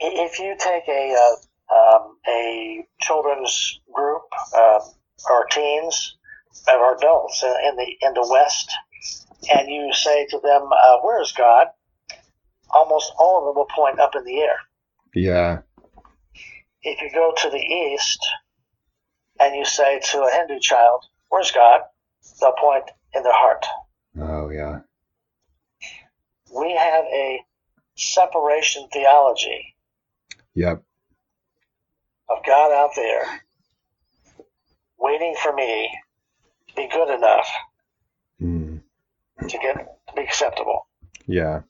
[0.00, 1.36] if you take a uh,
[1.72, 4.22] um, a children's group
[4.56, 4.80] uh,
[5.30, 6.16] or teens
[6.68, 8.70] or adults in the in the West,
[9.54, 11.68] and you say to them, uh, "Where is God?"
[12.70, 14.58] Almost all of them will point up in the air.
[15.14, 15.60] Yeah.
[16.82, 18.20] If you go to the East
[19.40, 21.82] and you say to a Hindu child, "Where's God?"
[22.40, 23.64] they'll point in their heart.
[24.20, 24.80] Oh yeah.
[26.54, 27.40] We have a
[27.96, 29.74] separation theology
[30.58, 30.82] Yep.
[32.30, 33.40] Of God out there
[34.98, 35.90] waiting for me
[36.68, 37.48] to be good enough
[38.40, 38.80] Mm.
[39.48, 39.74] to get
[40.08, 40.86] to be acceptable.
[41.26, 41.62] Yeah.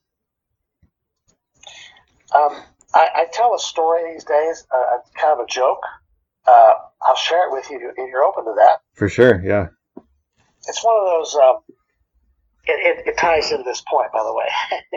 [2.35, 2.63] Um,
[2.95, 5.81] I, I tell a story these days, uh, kind of a joke.
[6.47, 8.81] Uh, I'll share it with you if you're open to that.
[8.95, 9.41] For sure.
[9.45, 9.69] Yeah.
[10.67, 11.35] It's one of those.
[11.35, 11.57] Um,
[12.67, 14.49] it, it, it ties into this point, by the way.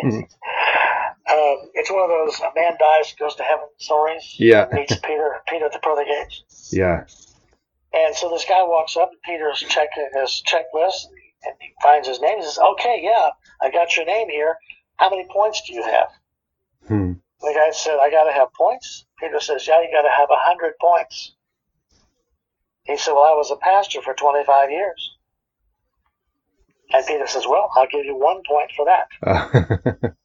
[0.04, 0.30] Mhm.
[1.32, 4.36] um, it's one of those a man dies, goes to heaven stories.
[4.38, 4.68] Yeah.
[4.72, 6.72] Meets Peter, Peter at the pearly gates.
[6.74, 7.06] Yeah.
[7.94, 11.08] And so this guy walks up, and Peter's checking his checklist,
[11.44, 12.38] and he finds his name.
[12.38, 13.30] He says, "Okay, yeah,
[13.62, 14.58] I got your name here.
[14.98, 16.10] How many points do you have?"
[16.88, 17.14] Hmm.
[17.42, 20.30] The guy said, "I got to have points." Peter says, "Yeah, you got to have
[20.30, 21.34] a hundred points."
[22.84, 25.18] He said, "Well, I was a pastor for 25 years."
[26.94, 30.16] And Peter says, "Well, I'll give you one point for that."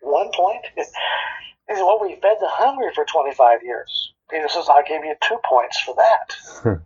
[0.00, 0.64] One point?
[0.76, 0.82] He
[1.74, 5.38] said, "Well, we fed the hungry for 25 years." Peter says, "I'll give you two
[5.44, 6.36] points for that."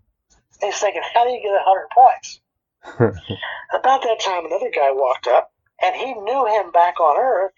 [0.61, 2.41] He's thinking, "How do you get a hundred points?"
[3.75, 7.53] About that time, another guy walked up, and he knew him back on Earth.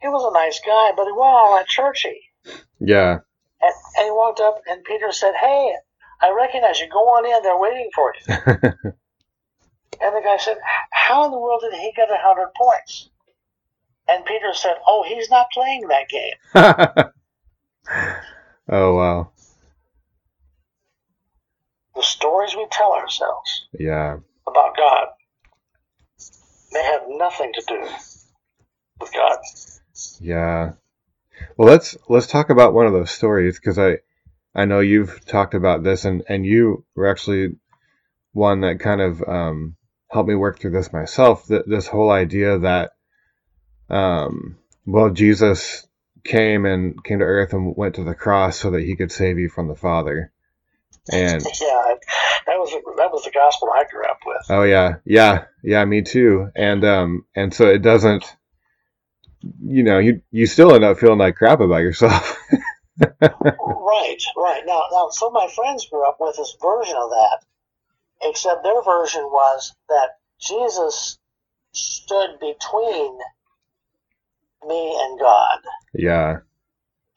[0.00, 2.20] He was a nice guy, but he was all that churchy.
[2.80, 3.18] yeah.
[3.60, 5.74] And, and he walked up, and Peter said, "Hey,
[6.20, 6.88] I recognize you.
[6.88, 7.42] Go on in.
[7.42, 8.90] They're waiting for you."
[10.00, 10.58] And the guy said,
[10.90, 13.10] "How in the world did he get a hundred points?"
[14.08, 16.32] And Peter said, "Oh, he's not playing that game.
[18.68, 19.30] oh wow.
[21.94, 24.18] The stories we tell ourselves Yeah.
[24.46, 25.08] about God
[26.72, 27.86] may have nothing to do
[29.00, 29.38] with God."
[30.20, 30.72] Yeah.
[31.56, 33.98] Well, let's let's talk about one of those stories because I
[34.54, 37.56] I know you've talked about this and and you were actually
[38.32, 39.76] one that kind of um,
[40.10, 41.46] helped me work through this myself.
[41.46, 42.92] That this whole idea that
[43.94, 45.86] um, well Jesus
[46.24, 49.38] came and came to earth and went to the cross so that he could save
[49.38, 50.32] you from the Father.
[51.12, 51.94] And Yeah,
[52.46, 54.42] that was that was the gospel I grew up with.
[54.50, 56.50] oh yeah, yeah, yeah, me too.
[56.56, 58.24] And um and so it doesn't
[59.62, 62.38] you know, you you still end up feeling like crap about yourself.
[63.58, 64.62] Right, right.
[64.66, 67.38] Now, now, some of my friends grew up with this version of that,
[68.22, 71.18] except their version was that Jesus
[71.72, 73.18] stood between
[74.66, 75.58] me and God,
[75.94, 76.38] yeah.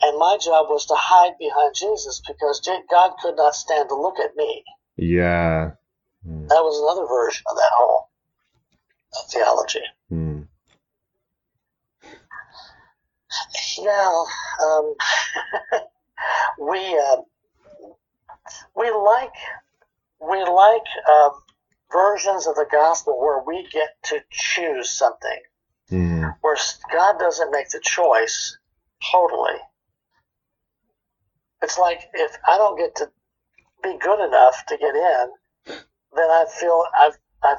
[0.01, 4.19] and my job was to hide behind Jesus because God could not stand to look
[4.19, 4.63] at me.
[4.95, 5.71] Yeah.
[6.25, 6.47] Hmm.
[6.47, 8.09] That was another version of that whole
[9.29, 9.83] theology.
[10.09, 10.41] Hmm.
[13.79, 14.23] Yeah,
[14.63, 14.95] um,
[16.59, 17.21] we uh,
[18.75, 19.33] we like
[20.21, 21.31] we like um,
[21.91, 25.39] versions of the gospel where we get to choose something,
[25.89, 26.23] Hmm.
[26.41, 26.57] where
[26.91, 28.57] God doesn't make the choice
[29.11, 29.57] totally.
[31.61, 33.09] It's like if I don't get to
[33.83, 35.29] be good enough to get in,
[35.65, 37.57] then I feel I've, I've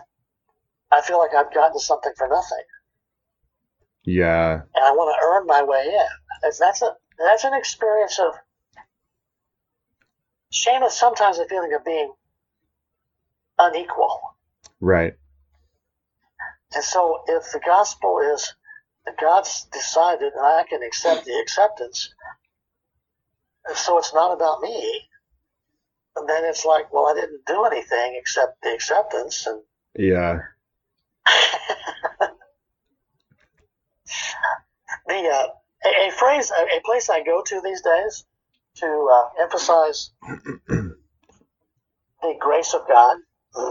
[0.91, 2.65] I feel like I've gotten something for nothing.
[4.05, 4.61] Yeah.
[4.75, 6.07] and I want to earn my way in.
[6.43, 8.33] That's, that's a that's an experience of
[10.51, 12.13] shame is sometimes a feeling of being
[13.59, 14.21] unequal.
[14.81, 15.15] Right.
[16.75, 18.55] And so if the gospel is
[19.07, 22.13] that God's decided and I can accept the acceptance,
[23.67, 25.09] and so it's not about me,
[26.17, 29.63] and then it's like, well, I didn't do anything except the acceptance, and
[29.97, 30.41] Yeah.
[35.07, 35.49] the uh,
[35.85, 38.25] a, a phrase, a, a place I go to these days
[38.77, 40.11] to uh, emphasize
[40.69, 40.95] the
[42.39, 43.19] grace of God.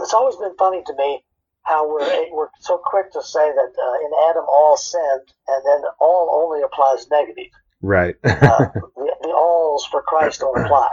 [0.02, 1.24] It's always been funny to me
[1.68, 5.90] how we're we're so quick to say that uh, in Adam all sinned, and then
[6.00, 7.52] all only applies negative.
[7.82, 8.16] Right.
[8.24, 10.90] Uh, the, the alls for Christ don't apply.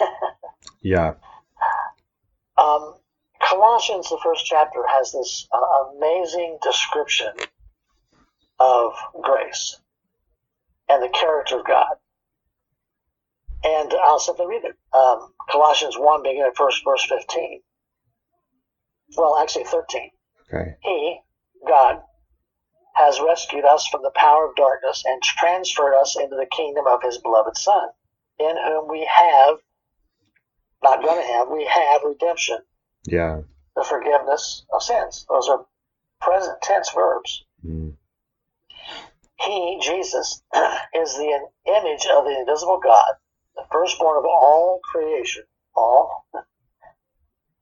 [0.82, 1.14] yeah.
[2.58, 2.94] Um,
[3.40, 7.32] Colossians, the first chapter, has this uh, amazing description
[8.60, 9.80] of grace
[10.88, 11.96] and the character of God.
[13.64, 14.76] And I'll simply read it.
[14.96, 17.60] Um, Colossians 1, beginning at first verse 15.
[19.16, 20.10] Well, actually 13.
[20.52, 20.76] Okay.
[20.82, 21.20] He,
[21.66, 22.02] God,
[22.94, 27.02] has rescued us from the power of darkness and transferred us into the kingdom of
[27.02, 27.88] his beloved Son,
[28.38, 29.56] in whom we have,
[30.82, 32.58] not going to have, we have redemption,
[33.06, 33.40] Yeah.
[33.76, 35.26] the forgiveness of sins.
[35.28, 35.66] Those are
[36.20, 37.44] present tense verbs.
[37.66, 37.94] Mm.
[39.40, 40.42] He, Jesus,
[40.94, 43.14] is the image of the invisible God,
[43.56, 45.42] the firstborn of all creation,
[45.74, 46.26] all.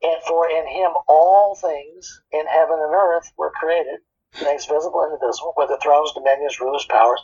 [0.02, 4.00] And for in him all things in heaven and earth were created,
[4.34, 7.22] things visible and invisible, whether thrones, dominions, rulers, powers.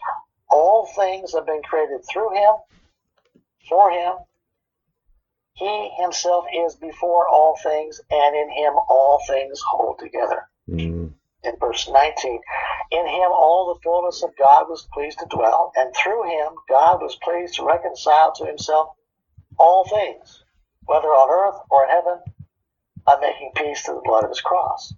[0.51, 2.55] All things have been created through him,
[3.69, 4.15] for him.
[5.55, 11.15] He himself is before all things, and in him all things hold together Mm.
[11.43, 12.41] in verse 19.
[12.93, 17.03] In him all the fullness of God was pleased to dwell, and through him God
[17.03, 18.95] was pleased to reconcile to himself
[19.59, 20.45] all things,
[20.85, 22.23] whether on earth or in heaven,
[23.09, 24.93] by making peace through the blood of his cross.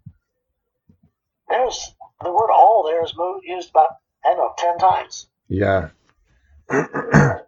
[1.49, 3.91] There's the word all there is used about,
[4.25, 5.29] I don't know, 10 times.
[5.49, 5.91] Yeah.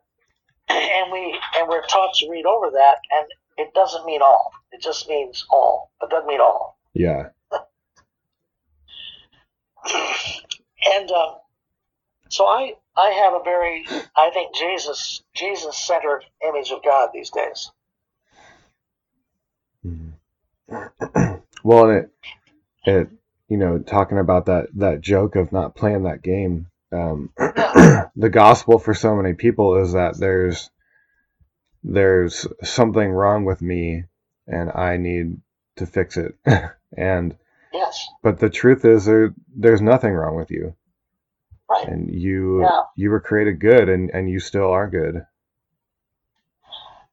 [0.68, 3.26] And we and we're taught to read over that, and
[3.58, 4.52] it doesn't mean all.
[4.70, 5.90] It just means all.
[6.00, 6.78] It doesn't mean all.
[6.94, 7.28] yeah.
[10.94, 11.34] and um,
[12.30, 13.84] so I I have a very
[14.16, 17.70] I think Jesus Jesus centered image of God these days.
[21.64, 22.10] Well, and it,
[22.84, 23.08] it,
[23.48, 26.66] you know, talking about that that joke of not playing that game.
[26.92, 30.70] Um, the gospel for so many people is that there's
[31.84, 34.04] there's something wrong with me,
[34.46, 35.40] and I need
[35.76, 36.36] to fix it.
[36.96, 37.36] and
[37.72, 40.74] Yes, but the truth is, there there's nothing wrong with you,
[41.70, 41.88] right.
[41.88, 42.80] and you Yeah.
[42.96, 45.26] you were created good, and and you still are good.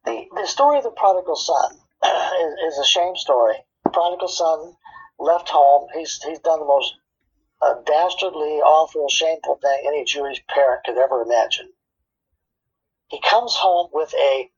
[0.04, 1.79] The the story of the prodigal son
[2.40, 3.54] is, is a shame story.
[3.92, 4.74] Prodigal son
[5.18, 5.88] left home.
[5.94, 6.94] He's he's done the most
[7.62, 11.68] uh, dastardly, awful, shameful thing any Jewish parent could ever imagine.
[13.08, 14.50] He comes home with a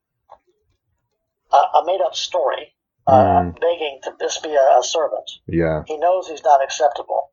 [1.51, 2.73] a, a made up story,
[3.07, 3.59] uh, Mm.
[3.59, 5.29] begging to just be a, a servant.
[5.47, 7.31] Yeah, He knows he's not acceptable.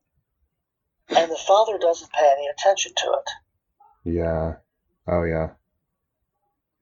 [1.08, 3.30] And the father doesn't pay any attention to it.
[4.16, 4.54] yeah,
[5.08, 5.50] oh yeah,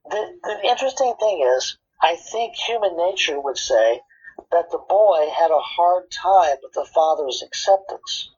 [0.05, 4.01] The, the interesting thing is, I think human nature would say
[4.51, 8.31] that the boy had a hard time with the father's acceptance.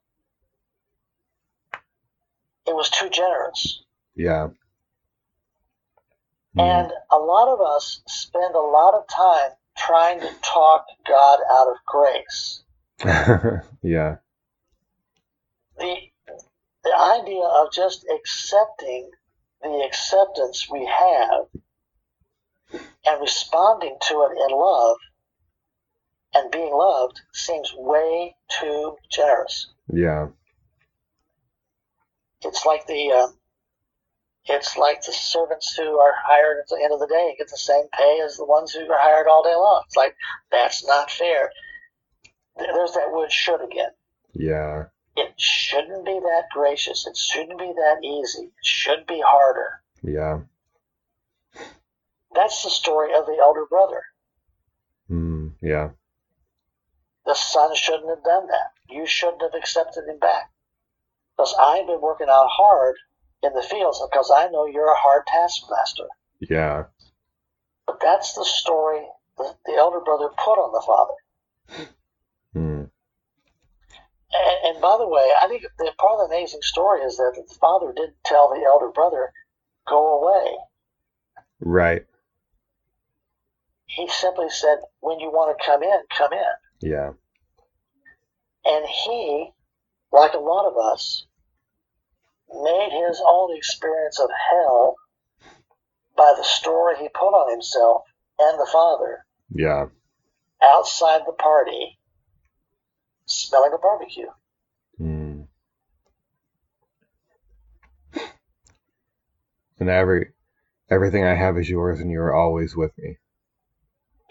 [2.67, 3.83] It was too generous.
[6.53, 6.63] yeah.
[6.63, 11.67] And a lot of us spend a lot of time trying to talk God out
[11.69, 12.63] of grace.
[12.99, 13.63] Mm.
[13.81, 14.15] yeah,
[15.77, 15.95] the
[16.83, 19.11] the idea of just accepting
[19.61, 21.45] the acceptance we have
[22.73, 24.97] and responding to it in love
[26.33, 29.67] and being loved seems way too generous.
[29.91, 30.27] yeah,
[32.43, 33.27] It's like the uh,
[34.45, 37.57] it's like the servants who are hired at the end of the day get the
[37.57, 39.83] same pay as the ones who are hired all day long.
[39.85, 40.15] It's like
[40.51, 41.51] that's not fair.
[42.57, 43.91] There's that word "should" again.
[44.33, 47.05] yeah, It shouldn't be that gracious.
[47.07, 48.45] It shouldn't be that easy.
[48.45, 49.81] It should be harder.
[50.03, 50.39] yeah.
[52.33, 54.01] That's the story of the elder brother.
[55.09, 55.89] Mm, yeah,
[57.25, 58.71] The son shouldn't have done that.
[58.89, 60.51] You shouldn't have accepted him back.
[61.35, 62.95] Because I've been working out hard
[63.43, 66.07] in the fields because I know you're a hard taskmaster.
[66.39, 66.85] yeah,
[67.87, 69.05] But that's the story
[69.37, 71.13] the, the elder brother put on the father.
[72.55, 72.89] mm,
[74.33, 77.33] And, and by the way, I think the part of the amazing story is that
[77.35, 79.31] the father didn't tell the elder brother,
[79.87, 80.55] go away.
[81.59, 82.05] right,
[83.95, 86.89] He simply said, when you want to come in, come in.
[86.89, 87.11] yeah,
[88.63, 89.51] And he,
[90.13, 91.25] like a lot of us,
[92.49, 94.95] made his own experience of hell
[96.15, 98.03] by the story he put on himself
[98.39, 99.87] and the father yeah,
[100.63, 101.99] outside the party,
[103.25, 104.27] smelling a barbecue.
[105.01, 105.47] mm.
[109.79, 110.31] And every
[110.89, 113.17] everything I have is yours, and you are always with me.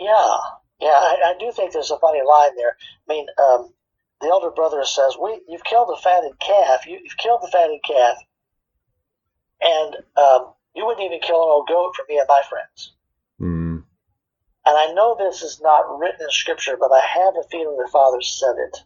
[0.00, 0.38] Yeah,
[0.80, 2.74] yeah, I, I do think there's a funny line there.
[3.08, 3.72] I mean, um,
[4.22, 6.86] the elder brother says, "We, you've killed the fatted calf.
[6.86, 8.16] You, you've killed the fatted calf,
[9.60, 12.92] and um, you wouldn't even kill an old goat for me and my friends."
[13.40, 13.84] Mm,
[14.66, 17.88] And I know this is not written in scripture, but I have a feeling the
[17.92, 18.78] father said it.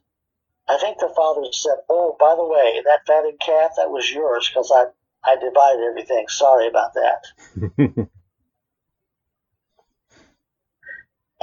[0.68, 4.48] I think the father said, "Oh, by the way, that fatted calf that was yours
[4.48, 4.86] because I
[5.24, 6.26] I divided everything.
[6.28, 8.08] Sorry about that."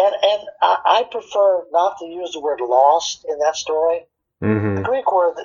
[0.02, 4.02] and and I, I prefer not to use the word lost in that story.
[4.42, 5.36] hmm The Greek word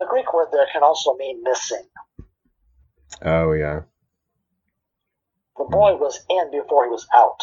[0.00, 1.84] the Greek word there can also mean missing.
[3.22, 3.82] Oh yeah.
[5.56, 7.42] The boy was in before he was out.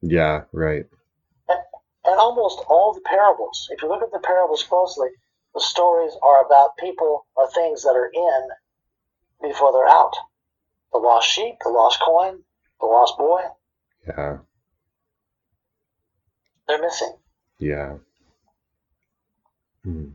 [0.00, 0.44] Yeah.
[0.52, 0.86] Right.
[2.06, 5.08] And almost all the parables, if you look at the parables closely,
[5.54, 10.12] the stories are about people or things that are in before they're out.
[10.92, 12.42] The lost sheep, the lost coin,
[12.80, 13.42] the lost boy,
[14.06, 14.38] Yeah.
[16.68, 17.14] they're missing.
[17.58, 17.94] Yeah.
[19.82, 20.08] Hmm.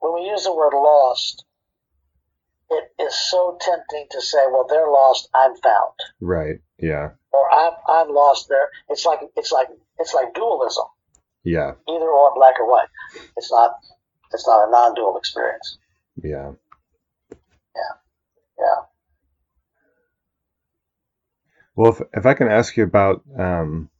[0.00, 1.44] When we use the word lost,
[2.70, 5.92] it is so tempting to say, well, they're lost, I'm found.
[6.20, 6.56] Right.
[6.78, 7.10] Yeah.
[7.32, 8.68] Or I'm, I'm lost there.
[8.88, 9.68] It's like, it's like,
[9.98, 10.84] it's like dualism,
[11.44, 11.72] Yeah.
[11.88, 12.88] either or black or white.
[13.36, 13.72] It's not,
[14.32, 15.78] it's not a non-dual experience.
[16.22, 16.52] Yeah.
[17.30, 17.94] Yeah.
[18.58, 18.82] Yeah.
[21.76, 23.90] Well, if, if I can ask you about um,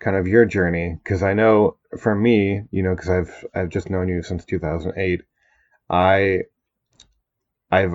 [0.00, 3.88] kind of your journey, because I know for me, you know, because I've I've just
[3.88, 5.22] known you since 2008,
[5.88, 6.42] I
[7.70, 7.94] I've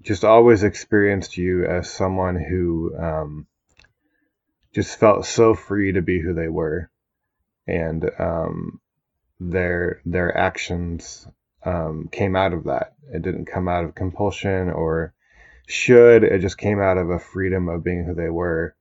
[0.00, 3.46] just always experienced you as someone who um,
[4.74, 6.90] just felt so free to be who they were,
[7.66, 8.80] and um,
[9.38, 11.28] their their actions
[11.62, 12.94] um, came out of that.
[13.12, 15.12] It didn't come out of compulsion or
[15.66, 16.24] should.
[16.24, 18.74] It just came out of a freedom of being who they were.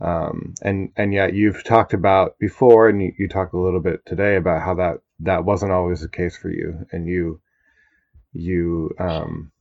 [0.00, 4.04] Um, and and yet you've talked about before, and you, you talked a little bit
[4.04, 7.40] today about how that that wasn't always the case for you, and you
[8.32, 9.52] you um,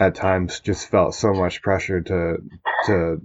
[0.00, 2.38] at times just felt so much pressure to
[2.86, 3.20] to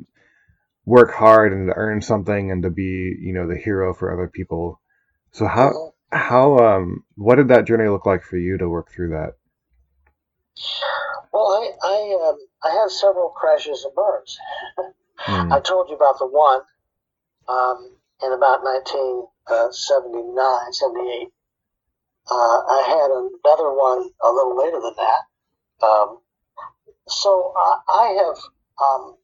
[0.86, 4.28] work hard and to earn something and to be you know the hero for other
[4.28, 4.80] people.
[5.32, 9.10] So how how um what did that journey look like for you to work through
[9.10, 9.34] that?
[11.36, 14.40] Well, I, I, um, I had several crashes and burns.
[15.18, 15.52] Hmm.
[15.52, 16.62] I told you about the one
[17.50, 17.92] um,
[18.24, 21.34] in about 1979, 78.
[22.32, 25.28] Uh, I had another one a little later than that.
[25.86, 26.22] Um,
[27.10, 28.38] so I, I have
[28.80, 29.18] um,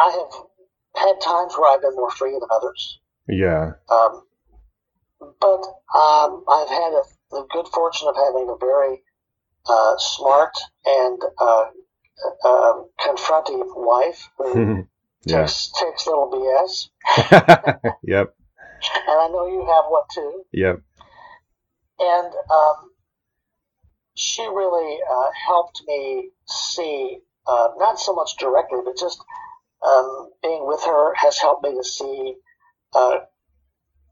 [0.00, 0.32] I have
[0.96, 2.98] had times where I've been more free than others.
[3.28, 3.72] Yeah.
[3.90, 4.26] Um,
[5.20, 9.02] but um, I've had a, the good fortune of having a very
[9.68, 10.52] uh, smart
[10.84, 11.64] and uh,
[12.44, 14.86] um confronting wife who
[15.24, 15.40] yeah.
[15.40, 16.88] takes, takes little BS.
[18.02, 18.34] yep.
[19.08, 20.44] And I know you have one too.
[20.52, 20.80] Yep.
[21.98, 22.90] And um,
[24.14, 29.22] she really uh, helped me see, uh, not so much directly, but just
[29.86, 32.34] um, being with her has helped me to see,
[32.94, 33.18] uh,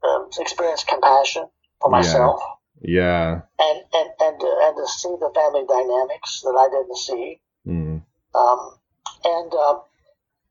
[0.03, 1.47] um, experience compassion
[1.81, 2.41] for myself.
[2.81, 3.41] Yeah.
[3.59, 8.03] and and and to, and to see the family dynamics that I didn't see, Mm.
[8.35, 8.77] um,
[9.23, 9.79] and uh,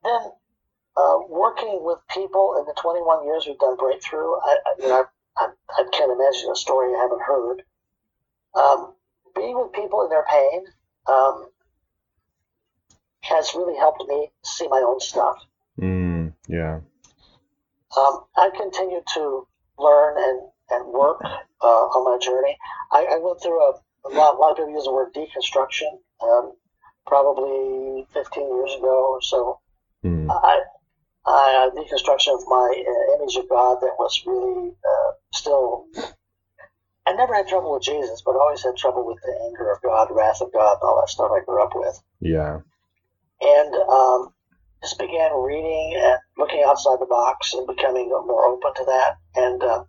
[0.02, 0.20] then
[0.96, 4.32] uh, working with people in the 21 years we've done breakthrough.
[4.34, 5.04] I, I, you know,
[5.36, 7.62] I, I can't imagine a story I haven't heard.
[8.54, 8.94] Um,
[9.34, 10.64] being with people in their pain
[11.08, 11.48] um,
[13.22, 15.36] has really helped me see my own stuff.
[15.80, 16.32] Mm.
[16.48, 16.80] Yeah.
[17.96, 19.46] Um, I continue to
[19.78, 20.40] learn and,
[20.70, 22.56] and work uh, on my journey.
[22.92, 23.72] I, I went through a,
[24.06, 26.52] a lot, a lot of people use the word deconstruction, um,
[27.06, 29.60] probably 15 years ago or so.
[30.04, 30.30] Mm.
[30.30, 30.60] I,
[31.26, 35.86] I, a deconstruction of my uh, image of God that was really uh, still.
[37.06, 39.82] I never had trouble with Jesus, but I always had trouble with the anger of
[39.82, 42.60] God, wrath of God, all that stuff I grew up with Yeah.
[43.42, 44.32] and um,
[44.82, 49.18] just began reading and looking outside the box and becoming more open to that.
[49.34, 49.84] And, uh,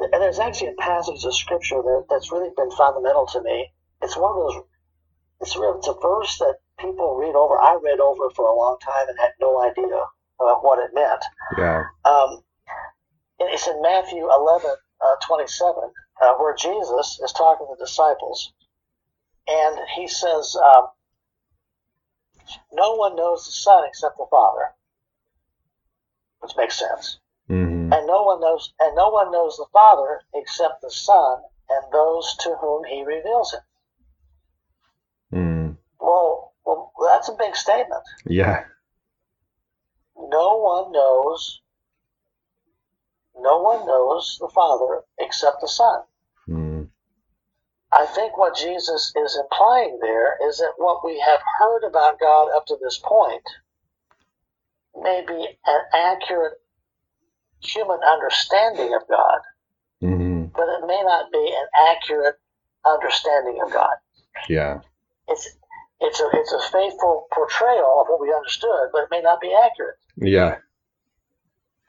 [0.00, 3.72] and there's actually a passage of scripture that, that's really been fundamental to me.
[4.02, 4.62] It's one of those.
[5.40, 5.76] It's real.
[5.78, 7.58] It's a verse that people read over.
[7.58, 10.04] I read over for a long time and had no idea
[10.40, 11.24] uh, what it meant.
[11.56, 11.84] Yeah.
[12.04, 12.42] Um,
[13.38, 15.74] it's in Matthew 11, uh, 27,
[16.20, 18.52] uh, where Jesus is talking to the disciples,
[19.48, 20.88] and he says, um,
[22.72, 24.74] "No one knows the Son except the Father,"
[26.40, 27.18] which makes sense,
[27.90, 31.38] hmm and no one knows, and no one knows the Father except the Son
[31.68, 33.60] and those to whom He reveals it.
[35.36, 35.76] Mm.
[36.00, 38.02] Well, well, that's a big statement.
[38.26, 38.64] Yeah.
[40.16, 41.60] No one knows.
[43.36, 46.02] No one knows the Father except the Son.
[46.48, 46.88] Mm.
[47.92, 52.48] I think what Jesus is implying there is that what we have heard about God
[52.54, 53.42] up to this point
[54.96, 56.60] may be an accurate
[57.60, 59.40] human understanding of God,
[60.00, 62.36] hmm but it may not be an accurate
[62.84, 63.94] understanding of God.
[64.48, 64.80] Yeah.
[65.28, 65.48] It's
[66.00, 69.54] it's a it's a faithful portrayal of what we understood, but it may not be
[69.54, 70.56] accurate Yeah.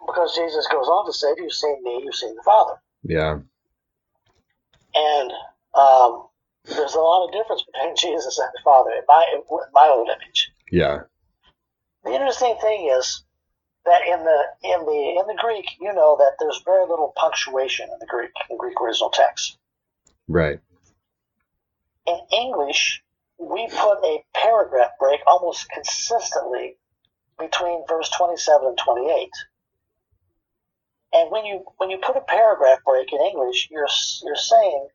[0.05, 3.39] because Jesus goes on to say, "If you've seen me, you've seen the Father." Yeah.
[4.93, 5.32] And
[5.74, 6.28] um,
[6.65, 9.41] there's a lot of difference between Jesus and the Father in my in
[9.74, 10.51] my old image.
[10.72, 11.03] Yeah.
[12.03, 13.24] The interesting thing is
[13.86, 17.88] that in the in the in the Greek, you know that there's very little punctuation
[17.92, 19.58] in the Greek in Greek original text.
[20.28, 20.60] Right.
[22.08, 23.04] In English,
[23.40, 26.78] we put a paragraph break almost consistently
[27.40, 29.30] between verse 27 and 28.
[31.14, 33.90] And when you when you put a paragraph break in English, you're
[34.24, 34.88] you're saying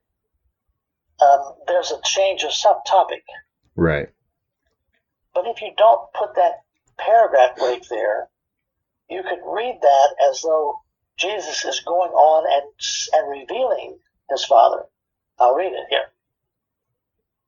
[1.20, 3.22] um, there's a change of subtopic.
[3.74, 4.08] Right.
[5.34, 6.62] But if you don't put that
[6.98, 8.28] paragraph break there,
[9.08, 10.80] you could read that as though
[11.16, 12.72] Jesus is going on and
[13.14, 13.98] and revealing
[14.30, 14.84] his Father.
[15.38, 16.08] I'll read it here.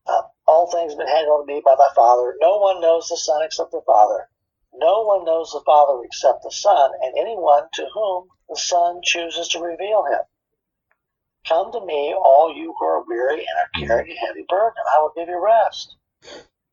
[0.07, 2.35] Uh, all things have been handed over to me by my Father.
[2.41, 4.29] No one knows the Son except the Father.
[4.75, 9.49] No one knows the Father except the Son, and anyone to whom the Son chooses
[9.49, 10.21] to reveal him.
[11.47, 14.87] Come to me, all you who are weary and are carrying a heavy burden, and
[14.95, 15.97] I will give you rest.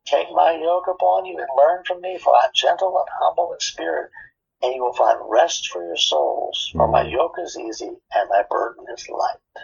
[0.05, 3.53] Take my yoke upon you and learn from me, for I am gentle and humble
[3.53, 4.11] in spirit,
[4.66, 6.72] and you will find rest for your souls.
[6.74, 9.63] For my yoke is easy and my burden is light.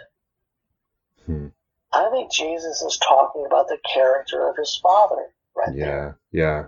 [1.26, 1.46] Hmm.
[1.92, 6.18] I think Jesus is talking about the character of his Father right there.
[6.32, 6.40] Yeah.
[6.40, 6.66] Yeah.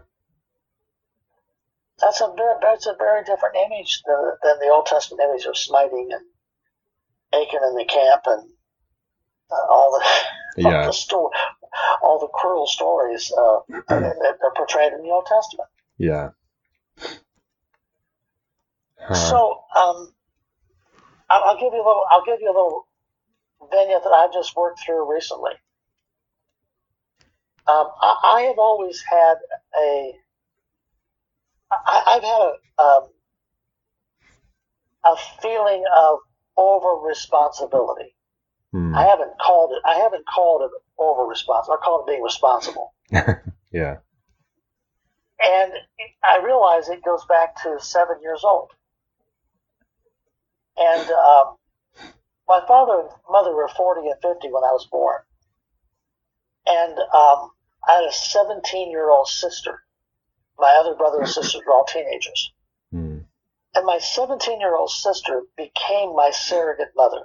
[2.00, 5.56] That's a very, that's a very different image than, than the Old Testament image of
[5.56, 6.22] smiting and
[7.32, 8.50] Achan in the camp and
[9.50, 10.04] uh, all the
[10.66, 10.86] all Yeah.
[10.86, 11.30] the sto-
[12.02, 15.68] all the cruel stories uh, that are portrayed in the Old Testament.
[15.98, 16.30] Yeah.
[19.06, 19.14] Huh.
[19.14, 20.12] So, um,
[21.30, 22.04] I'll, I'll give you a little.
[22.10, 22.86] I'll give you a little
[23.70, 25.52] vignette that I just worked through recently.
[27.66, 29.34] Um, I, I have always had
[29.78, 30.12] a.
[31.70, 33.08] I, I've had a um,
[35.04, 36.18] a feeling of
[36.56, 38.14] over responsibility.
[38.72, 38.94] Hmm.
[38.94, 39.82] I haven't called it.
[39.84, 41.74] I haven't called it over responsible.
[41.80, 42.94] I call it being responsible.
[43.72, 43.96] yeah.
[45.42, 45.72] And
[46.22, 48.70] I realize it goes back to seven years old.
[50.76, 51.56] And um,
[52.48, 55.20] my father and mother were 40 and 50 when I was born.
[56.66, 57.50] And um,
[57.86, 59.82] I had a 17 year old sister.
[60.58, 62.52] My other brother and sisters were all teenagers.
[62.90, 63.18] Hmm.
[63.74, 67.24] And my 17 year old sister became my surrogate mother.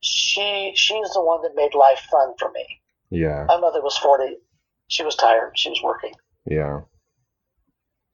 [0.00, 2.80] She, she's the one that made life fun for me.
[3.10, 3.44] Yeah.
[3.48, 4.36] My mother was 40.
[4.88, 5.52] She was tired.
[5.56, 6.12] She was working.
[6.46, 6.82] Yeah.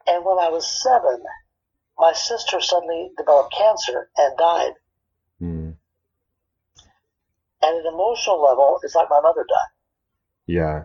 [0.07, 1.23] And when I was seven,
[1.99, 4.73] my sister suddenly developed cancer and died.
[5.39, 5.71] Hmm.
[7.63, 9.73] At an emotional level, it's like my mother died.
[10.47, 10.83] Yeah.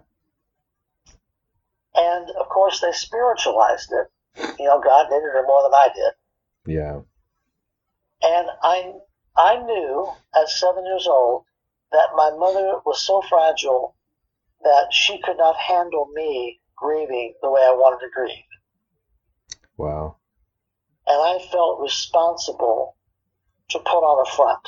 [1.95, 4.55] And of course, they spiritualized it.
[4.59, 6.73] You know, God needed her more than I did.
[6.75, 6.99] Yeah.
[8.21, 8.93] And I,
[9.35, 11.45] I knew at seven years old
[11.91, 13.95] that my mother was so fragile
[14.61, 18.43] that she could not handle me grieving the way I wanted to grieve.
[19.77, 20.16] Wow.
[21.07, 22.95] And I felt responsible
[23.69, 24.67] to put on a front,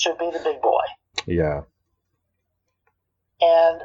[0.00, 0.82] to be the big boy.
[1.26, 1.62] Yeah.
[3.40, 3.80] And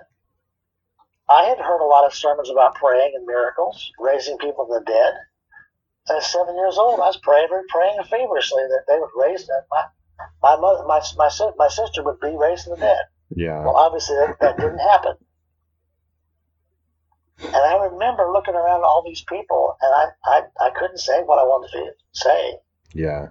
[1.30, 4.86] I had heard a lot of sermons about praying and miracles, raising people from the
[4.86, 5.14] dead.
[6.10, 9.62] At seven years old, I was praying, praying feverishly that they would raise them.
[9.70, 9.84] My,
[10.42, 13.02] my mother, my, my, my sister would be raised from the dead.
[13.36, 13.60] Yeah.
[13.60, 15.16] Well, obviously that, that didn't happen.
[17.40, 21.22] And I remember looking around at all these people, and I, I, I couldn't say
[21.24, 22.56] what I wanted to say.
[22.94, 23.28] Yeah.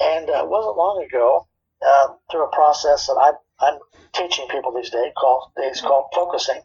[0.00, 1.46] And uh, it wasn't long ago,
[1.86, 3.32] uh, through a process that I,
[3.64, 3.78] I'm
[4.12, 6.60] teaching people these days called, days called focusing,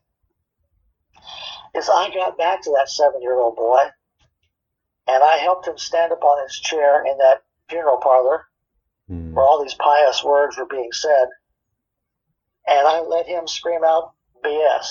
[1.75, 3.83] is I got back to that seven year old boy
[5.07, 8.47] and I helped him stand up on his chair in that funeral parlor
[9.07, 9.33] Hmm.
[9.33, 11.27] where all these pious words were being said.
[12.67, 14.13] And I let him scream out
[14.43, 14.87] BS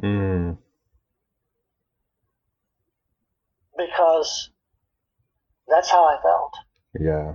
[0.00, 0.45] Hmm.
[3.76, 4.50] Because
[5.68, 6.54] that's how I felt.
[6.98, 7.34] Yeah.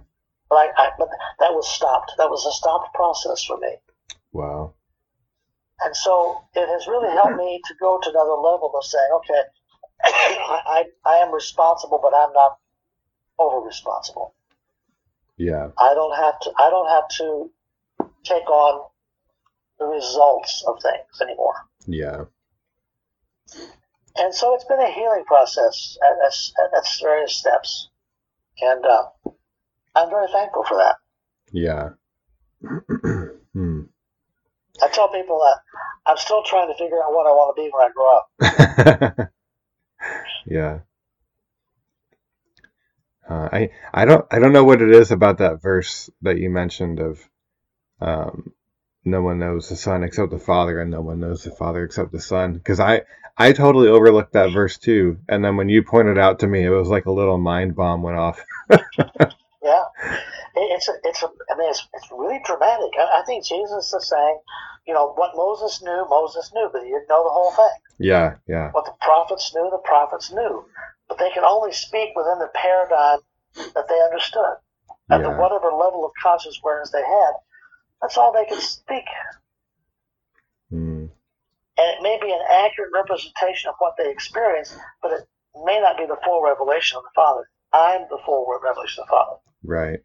[0.50, 2.14] But I, I but that was stopped.
[2.18, 3.76] That was a stopped process for me.
[4.32, 4.74] Wow.
[5.84, 9.42] And so it has really helped me to go to another level of saying, okay,
[10.04, 12.58] I, I, I am responsible, but I'm not
[13.40, 14.36] over responsible.
[15.38, 15.70] Yeah.
[15.78, 17.52] I don't have to, I don't have to
[18.24, 18.88] take on
[19.80, 21.56] the results of things anymore.
[21.88, 22.26] Yeah.
[24.18, 27.90] And so it's been a healing process at, at, at various steps.
[28.60, 29.04] And uh,
[29.96, 30.96] I'm very thankful for that.
[31.52, 31.90] Yeah.
[33.54, 33.82] hmm.
[34.82, 35.60] I tell people that
[36.06, 39.32] I'm still trying to figure out what I want to be when I grow up.
[40.46, 40.80] yeah.
[43.30, 46.50] Uh, I I don't I don't know what it is about that verse that you
[46.50, 47.30] mentioned of
[48.02, 48.52] um,
[49.04, 52.12] no one knows the son except the father and no one knows the father except
[52.12, 53.02] the son because I
[53.38, 56.70] I totally overlooked that verse too and then when you pointed out to me it
[56.70, 58.40] was like a little mind bomb went off.
[58.70, 59.84] yeah,
[60.56, 62.92] it's a, it's a, I mean it's, it's really dramatic.
[63.00, 64.40] I, I think Jesus is saying,
[64.88, 67.80] you know, what Moses knew, Moses knew, but he didn't know the whole thing.
[68.00, 68.72] Yeah, yeah.
[68.72, 70.66] What the prophets knew, the prophets knew
[71.12, 73.20] but they can only speak within the paradigm
[73.76, 74.56] that they understood.
[75.12, 75.28] At yeah.
[75.28, 77.34] the whatever level of conscious awareness they had,
[78.02, 79.06] that's all they could speak.
[80.72, 81.10] Mm.
[81.78, 85.28] And it may be an accurate representation of what they experienced, but it
[85.66, 87.50] may not be the full revelation of the Father.
[87.74, 89.38] I'm the full revelation of the Father.
[89.64, 90.00] Right.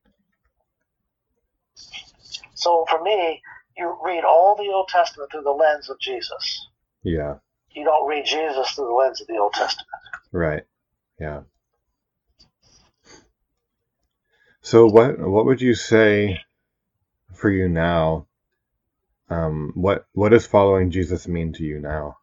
[2.55, 3.42] So for me,
[3.76, 6.68] you read all the Old Testament through the lens of Jesus.
[7.03, 7.36] Yeah.
[7.70, 9.88] You don't read Jesus through the lens of the Old Testament.
[10.32, 10.62] Right.
[11.20, 11.42] Yeah.
[14.62, 16.40] So what what would you say
[17.37, 18.26] for you now?
[19.28, 22.18] Um, what what does following Jesus mean to you now?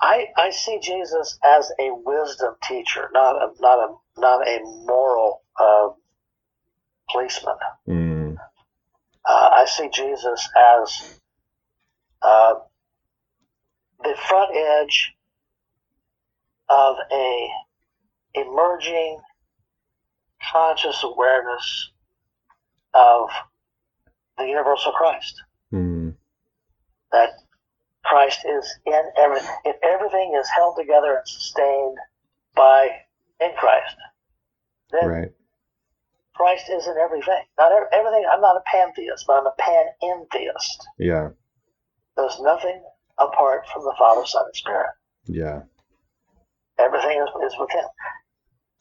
[0.00, 5.42] I I see Jesus as a wisdom teacher, not a not a not a moral
[5.58, 5.88] uh,
[7.10, 7.56] policeman.
[7.88, 8.36] Mm.
[9.24, 11.20] Uh, I see Jesus as
[12.22, 12.54] uh,
[14.02, 15.14] the front edge
[16.68, 17.48] of a
[18.34, 19.20] emerging
[20.52, 21.90] conscious awareness
[22.94, 23.28] of
[24.36, 25.34] the universal Christ.
[25.72, 26.14] Mm.
[27.12, 27.30] That
[28.04, 29.54] Christ is in everything.
[29.64, 31.98] If everything is held together and sustained
[32.54, 32.88] by
[33.40, 33.96] in Christ,
[34.90, 35.28] then right.
[36.34, 37.42] Christ is in everything.
[37.58, 38.24] Not everything.
[38.32, 40.86] I'm not a pantheist, but I'm a panentheist.
[40.98, 41.30] Yeah.
[42.16, 42.82] There's nothing
[43.18, 44.90] apart from the Father, Son, and Spirit.
[45.26, 45.62] Yeah.
[46.78, 47.84] Everything is, is with Him.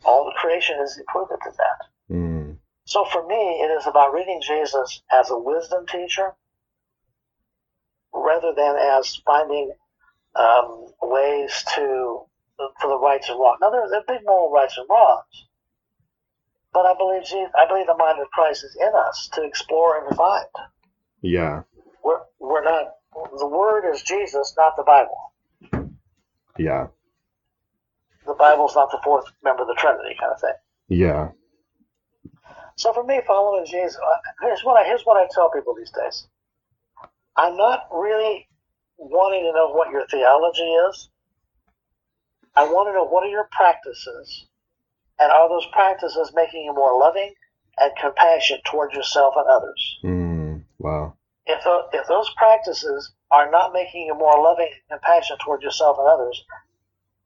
[0.05, 1.88] All the creation is equivalent to that.
[2.88, 6.34] So for me, it is about reading Jesus as a wisdom teacher
[8.14, 9.74] rather than as finding
[10.36, 12.22] um, ways to
[12.82, 13.60] for the rights and wrongs.
[13.62, 15.48] Now there, there are big moral rights and wrongs,
[16.74, 20.04] but I believe Jesus, I believe the mind of Christ is in us to explore
[20.08, 20.46] and find.
[21.22, 21.64] Yeah,
[22.04, 22.94] we're we're not.
[23.38, 25.34] The Word is Jesus, not the Bible.
[26.58, 26.88] Yeah
[28.28, 30.54] the Bible's not the fourth member of the Trinity kind of thing.
[30.90, 31.30] Yeah.
[32.78, 35.91] So for me, following Jesus, uh, here's what I here's what I tell people these
[35.91, 36.28] days.
[37.36, 38.47] I'm not really
[38.97, 41.09] wanting to know what your theology is.
[42.55, 44.45] I want to know what are your practices,
[45.19, 47.34] and are those practices making you more loving
[47.80, 49.99] and compassionate towards yourself and others?
[50.03, 51.15] Mm, wow.
[51.45, 55.97] If the, if those practices are not making you more loving and compassionate towards yourself
[55.99, 56.43] and others,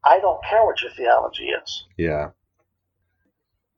[0.04, 1.86] I don't care what your theology is.
[1.98, 2.30] Yeah.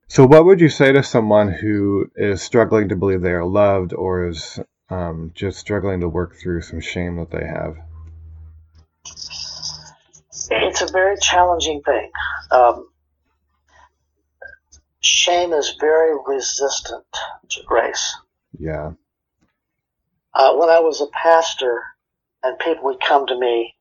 [0.08, 3.94] So, what would you say to someone who is struggling to believe they are loved
[3.94, 7.78] or is um, just struggling to work through some shame that they have?
[10.50, 12.12] It's a very challenging thing.
[12.52, 12.90] Um,
[15.00, 17.06] shame is very resistant
[17.50, 18.16] to grace.
[18.58, 18.92] Yeah.
[20.34, 21.84] Uh, when I was a pastor
[22.44, 23.76] and people would come to me,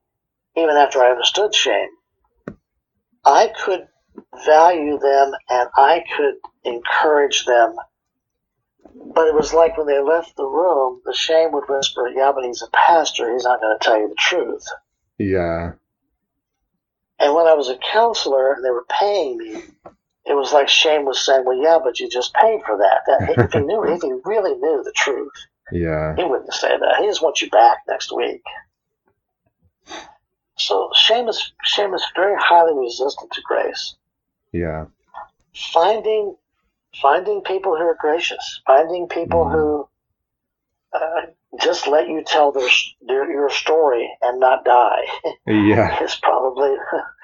[0.57, 1.89] even after I understood shame,
[3.25, 3.89] I could
[4.45, 6.35] value them and I could
[6.65, 7.77] encourage them.
[9.15, 12.45] But it was like when they left the room, the shame would whisper, Yeah, but
[12.45, 13.33] he's a pastor.
[13.33, 14.65] He's not going to tell you the truth.
[15.19, 15.73] Yeah.
[17.19, 19.63] And when I was a counselor and they were paying me,
[20.25, 23.03] it was like shame was saying, Well, yeah, but you just paid for that.
[23.07, 25.33] that if he knew, if he really knew the truth,
[25.71, 26.97] yeah, he wouldn't say that.
[26.99, 28.43] He just wants you back next week.
[30.59, 33.97] So shame is shame is very highly resistant to grace.
[34.53, 34.87] Yeah.
[35.73, 36.37] Finding
[37.01, 39.53] finding people who are gracious, finding people mm.
[39.53, 39.89] who
[40.93, 41.23] uh,
[41.61, 42.69] just let you tell their,
[43.07, 45.05] their, your story and not die.
[45.47, 46.75] Yeah, is probably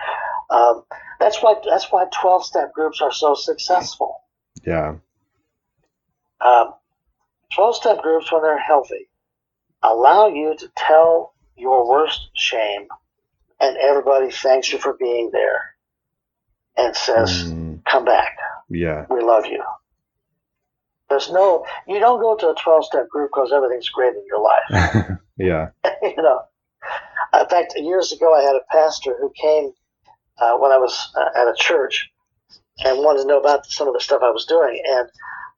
[0.51, 0.83] um,
[1.21, 4.23] that's why that's why twelve step groups are so successful.
[4.65, 4.97] Yeah.
[6.41, 6.75] Um,
[7.53, 9.09] twelve step groups, when they're healthy,
[9.83, 12.89] allow you to tell your worst shame
[13.61, 15.75] and everybody thanks you for being there
[16.79, 17.85] and says, mm.
[17.85, 18.39] "Come back.
[18.71, 19.63] Yeah, we love you."
[21.11, 24.43] There's no, you don't go to a 12 step group because everything's great in your
[24.43, 25.19] life.
[25.39, 25.69] yeah.
[26.03, 26.43] you know,
[27.41, 29.73] in fact, years ago, I had a pastor who came
[30.39, 32.11] uh, when I was uh, at a church
[32.85, 34.83] and wanted to know about some of the stuff I was doing.
[34.87, 35.09] And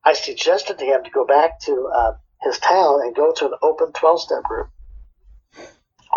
[0.04, 2.12] I suggested to him to go back to uh,
[2.42, 4.70] his town and go to an open 12 step group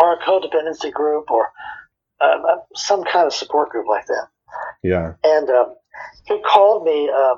[0.00, 1.48] or a codependency group or
[2.20, 4.28] um, uh, some kind of support group like that.
[4.82, 5.14] Yeah.
[5.24, 5.74] And um,
[6.24, 7.10] he called me.
[7.14, 7.36] Uh,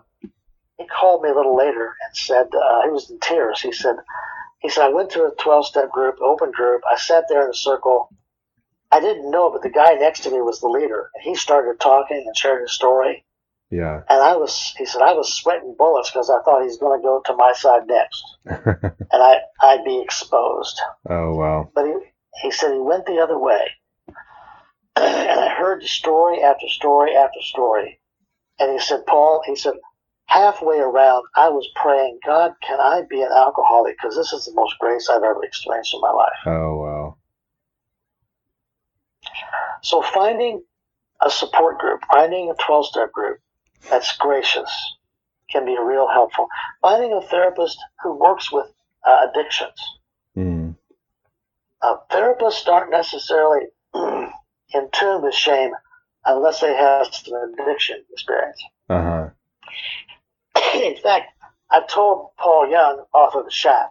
[0.79, 3.61] he called me a little later and said uh, he was in tears.
[3.61, 3.97] He said,
[4.59, 6.83] he said I went to a 12 step group, open group.
[6.91, 8.11] I sat there in a circle.
[8.93, 11.81] I didn't know, but the guy next to me was the leader, and he started
[11.81, 13.25] talking and sharing his story.
[13.71, 14.03] Yeah.
[14.09, 17.03] And I was, he said, I was sweating bullets because I thought he's going to
[17.03, 20.81] go to my side next, and I, I'd be exposed.
[21.09, 21.71] oh wow.
[21.75, 21.95] But he,
[22.43, 23.67] he said he went the other way,
[24.97, 28.01] and I heard story after story after story.
[28.59, 29.74] And he said, Paul, he said,
[30.26, 33.97] halfway around, I was praying, God, can I be an alcoholic?
[33.97, 36.38] Because this is the most grace I've ever experienced in my life.
[36.47, 37.16] Oh wow.
[39.82, 40.62] So finding
[41.20, 43.40] a support group, finding a 12 step group
[43.90, 44.70] that's gracious
[45.51, 46.49] can be real helpful.
[46.82, 48.66] Finding a therapist who works with
[49.07, 49.99] uh, addictions.
[50.36, 50.76] Mm.
[51.80, 53.66] Uh, therapists aren't necessarily
[54.75, 55.71] in tune with shame
[56.25, 58.62] unless they have some addiction experience.
[58.89, 59.29] Uh huh.
[60.75, 61.33] in fact,
[61.71, 63.91] I told Paul Young, author of The Shack,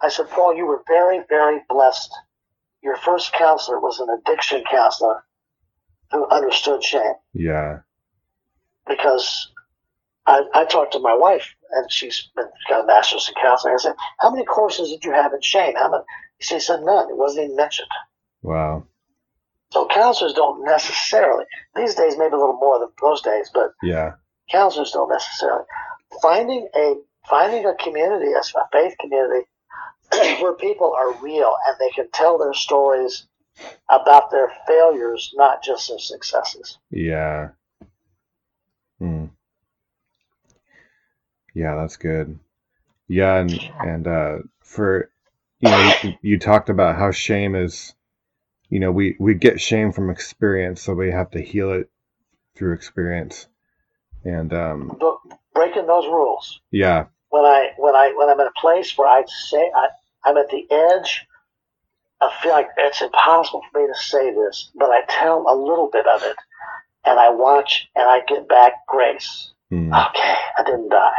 [0.00, 2.10] I said, Paul, you were very, very blessed.
[2.82, 5.24] Your first counselor was an addiction counselor
[6.10, 7.80] who understood shame Yeah.
[8.88, 9.52] because
[10.26, 13.74] I, I talked to my wife and she's been, got a master's in counseling.
[13.74, 15.74] I said, How many courses did you have in shame?
[15.76, 16.02] How many?
[16.40, 17.10] She said, None.
[17.10, 17.88] It wasn't even mentioned.
[18.42, 18.84] Wow.
[19.72, 21.44] So counselors don't necessarily,
[21.76, 24.14] these days, maybe a little more than those days, but Yeah.
[24.50, 25.64] counselors don't necessarily.
[26.22, 26.94] Finding a
[27.28, 28.42] finding a community, a
[28.72, 29.46] faith community,
[30.42, 33.28] where people are real and they can tell their stories
[33.88, 36.78] about their failures, not just their successes.
[36.90, 37.50] Yeah.
[38.98, 39.26] Hmm.
[41.54, 42.38] Yeah, that's good.
[43.08, 45.10] Yeah, and and uh, for
[45.60, 47.94] you know, you, you talked about how shame is,
[48.70, 51.90] you know, we we get shame from experience, so we have to heal it
[52.56, 53.48] through experience.
[54.24, 55.18] And um, But
[55.54, 56.60] breaking those rules.
[56.70, 59.88] yeah, When I when I when I'm in a place where I say I,
[60.24, 61.26] I'm at the edge,
[62.20, 65.90] I feel like it's impossible for me to say this, but I tell a little
[65.92, 66.36] bit of it,
[67.04, 69.52] and I watch and I get back grace.
[69.70, 69.92] Hmm.
[69.92, 71.12] Okay, I didn't die.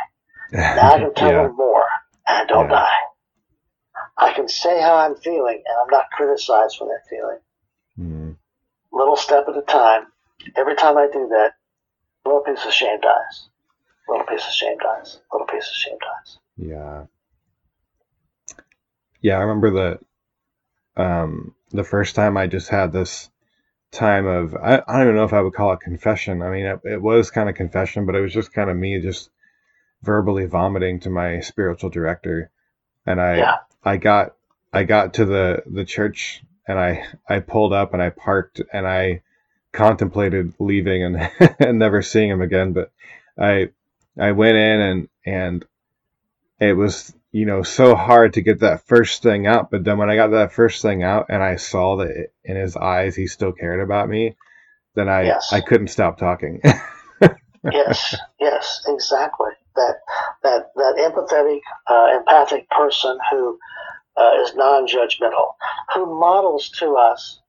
[0.54, 1.86] Now I can tell yeah, them more,
[2.28, 2.76] and I don't Yeah.
[2.76, 2.98] die.
[4.18, 7.40] I can say how I'm feeling, and I'm not criticized for that feeling.
[7.96, 8.32] Hmm.
[8.92, 10.08] Little step at a time.
[10.56, 11.54] Every time I do that,
[12.26, 13.50] little piece of shame dies.
[14.08, 15.20] Little piece of shame dies.
[15.32, 16.38] Little piece of shame dies.
[16.58, 17.06] Yeah.
[19.22, 20.00] Yeah, I remember
[20.96, 23.30] the um the first time I just had this
[23.92, 26.42] time of I, I don't even know if I would call it confession.
[26.42, 29.00] I mean, it, it was kind of confession, but it was just kind of me
[29.02, 29.30] just
[30.04, 32.52] verbally vomiting to my spiritual director.
[33.06, 33.58] And I Yeah.
[33.84, 34.36] I got
[34.74, 38.88] I got to the the church and I I pulled up and I parked and
[38.88, 39.22] I
[39.74, 42.92] contemplated leaving and and never seeing him again, but
[43.40, 43.70] I
[44.20, 45.66] I went in and and
[46.60, 50.10] it was you know so hard to get that first thing out but then when
[50.10, 53.52] i got that first thing out and i saw that in his eyes he still
[53.54, 54.36] cared about me
[54.96, 55.54] then i Yes.
[55.54, 56.62] i couldn't stop talking
[57.72, 59.52] yes, yes, exactly.
[59.76, 59.96] That
[60.44, 63.58] that that empathetic, uh, empathic person who
[64.18, 65.54] uh, is non-judgmental,
[65.94, 67.40] who models to us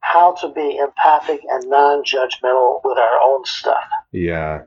[0.00, 3.82] how to be empathic and non-judgmental with our own stuff.
[4.12, 4.62] yeah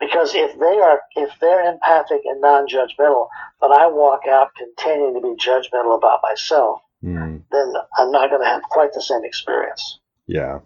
[0.00, 3.28] Because if they are, if they're empathic and non-judgmental,
[3.60, 7.38] but I walk out continuing to be judgmental about myself, Hmm.
[7.50, 9.98] then I'm not going to have quite the same experience.
[10.26, 10.60] yeah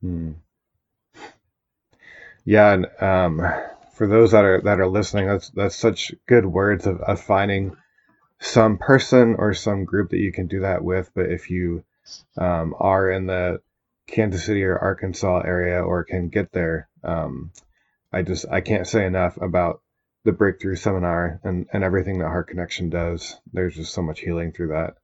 [0.00, 0.32] Hmm.
[2.44, 3.42] Yeah and um
[3.94, 7.76] for those that are that are listening that's that's such good words of, of finding
[8.40, 11.84] some person or some group that you can do that with but if you
[12.36, 13.60] um, are in the
[14.06, 16.88] Kansas City or Arkansas area or can get there.
[17.04, 17.52] Um,
[18.12, 19.80] I just I can't say enough about
[20.24, 23.36] the breakthrough seminar and, and everything that Heart Connexion does.
[23.52, 24.94] There's just so much healing through that.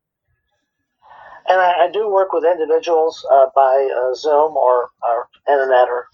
[1.48, 6.06] And I, I do work with individuals uh, by uh, Zoom or, or internet or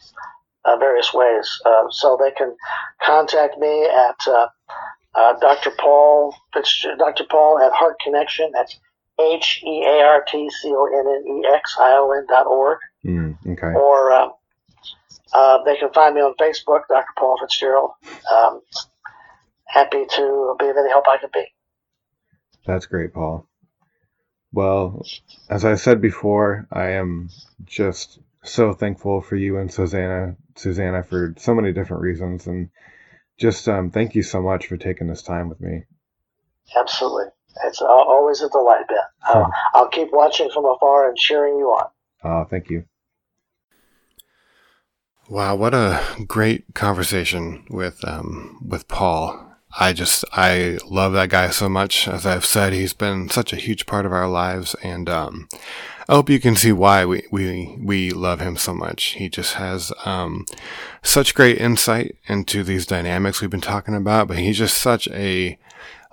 [0.64, 1.60] uh, various ways.
[1.64, 2.56] Uh, so they can
[3.02, 4.48] contact me at uh,
[5.14, 5.70] uh, Dr.
[5.78, 6.34] Paul
[6.98, 7.24] Dr.
[7.30, 8.50] Paul at Heart Connexion.
[8.52, 8.78] That's
[9.20, 12.46] H E A R T C O N N E X I O N dot
[12.46, 12.78] org.
[13.04, 13.78] Mm, okay.
[13.78, 14.28] Or uh,
[15.32, 17.06] uh, they can find me on Facebook, Dr.
[17.16, 17.90] Paul Fitzgerald.
[18.34, 18.60] Um,
[19.66, 21.44] happy to be of any help I can be.
[22.66, 23.46] That's great, Paul.
[24.52, 25.04] Well,
[25.50, 27.28] as I said before, I am
[27.64, 32.70] just so thankful for you and Susanna, Susanna, for so many different reasons, and
[33.38, 35.84] just um, thank you so much for taking this time with me.
[36.78, 37.26] Absolutely.
[37.64, 38.98] It's always a delight, Ben.
[39.22, 41.88] I'll, I'll keep watching from afar and cheering you on.
[42.24, 42.84] Oh, thank you.
[45.28, 49.54] Wow, what a great conversation with um, with Paul.
[49.78, 52.06] I just I love that guy so much.
[52.06, 55.48] As I've said, he's been such a huge part of our lives, and um,
[56.08, 59.14] I hope you can see why we we we love him so much.
[59.14, 60.44] He just has um,
[61.02, 64.28] such great insight into these dynamics we've been talking about.
[64.28, 65.58] But he's just such a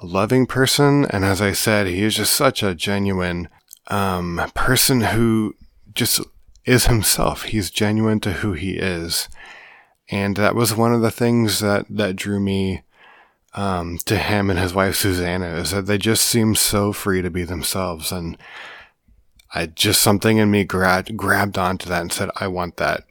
[0.01, 3.49] loving person, and as I said, he is just such a genuine
[3.87, 5.55] um, person who
[5.93, 6.21] just
[6.65, 7.43] is himself.
[7.43, 9.27] He's genuine to who he is,
[10.09, 12.83] and that was one of the things that that drew me
[13.53, 17.29] um, to him and his wife Susanna is that they just seem so free to
[17.29, 18.11] be themselves.
[18.11, 18.37] And
[19.53, 23.03] I just something in me grabbed grabbed onto that and said, I want that.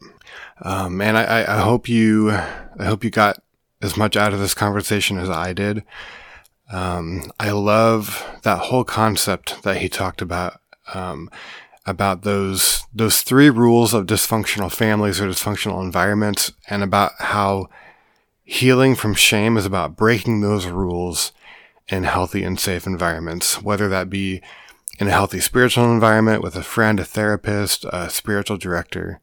[0.63, 3.43] Um, and I, I hope you, I hope you got
[3.83, 5.85] as much out of this conversation as I did.
[6.73, 10.61] Um, I love that whole concept that he talked about,
[10.95, 11.31] um,
[11.87, 17.69] about those, those three rules of dysfunctional families or dysfunctional environments and about how
[18.51, 21.31] Healing from shame is about breaking those rules
[21.87, 24.43] in healthy and safe environments, whether that be
[25.01, 29.19] in a healthy spiritual environment with a friend, a therapist, a spiritual director,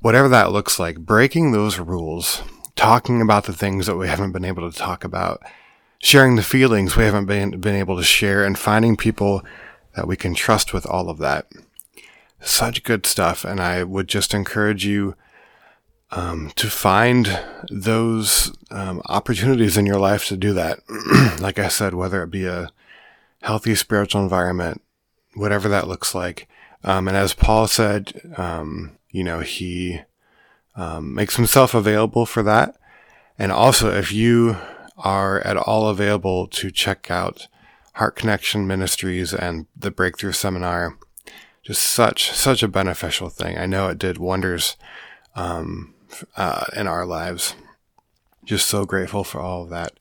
[0.00, 2.40] whatever that looks like, breaking those rules,
[2.76, 5.42] talking about the things that we haven't been able to talk about,
[5.98, 9.44] sharing the feelings we haven't been, been able to share, and finding people
[9.94, 11.46] that we can trust with all of that.
[12.40, 13.44] Such good stuff.
[13.44, 15.14] And I would just encourage you
[16.10, 17.38] um, to find
[17.70, 20.80] those um, opportunities in your life to do that.
[21.40, 22.70] like I said, whether it be a
[23.42, 24.81] healthy spiritual environment,
[25.34, 26.48] whatever that looks like.
[26.84, 30.00] Um, and as Paul said, um, you know, he
[30.74, 32.76] um, makes himself available for that.
[33.38, 34.56] And also, if you
[34.96, 37.48] are at all available to check out
[37.94, 40.98] Heart Connexion Ministries and the Breakthrough Seminar,
[41.62, 43.56] just such such a beneficial thing.
[43.56, 44.76] I know it did wonders
[45.36, 45.94] um,
[46.36, 47.54] uh, in our lives.
[48.44, 49.92] Just so grateful for all of that.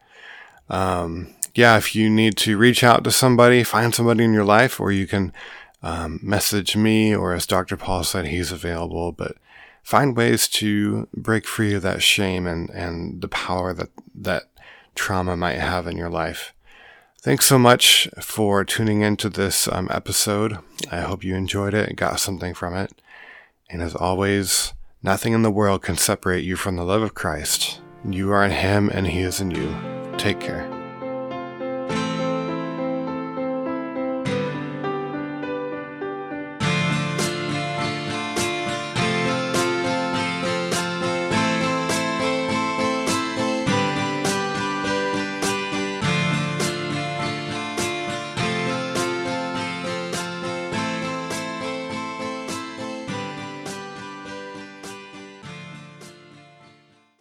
[0.68, 4.80] Um, yeah, if you need to reach out to somebody, find somebody in your life,
[4.80, 5.34] or you can
[5.84, 7.78] um, message me, or as Dr.
[7.78, 9.12] Paul said, he's available.
[9.12, 9.38] But
[9.84, 14.44] find ways to break free of that shame and, and the power that that
[14.94, 16.54] trauma might have in your life.
[17.22, 20.58] Thanks so much for tuning into this um, episode.
[20.92, 22.94] I hope you enjoyed it and got something from it.
[23.70, 24.74] And as always,
[25.04, 27.82] Nothing in the world can separate you from the love of Christ.
[28.08, 29.76] You are in Him and He is in you.
[30.18, 30.81] Take care.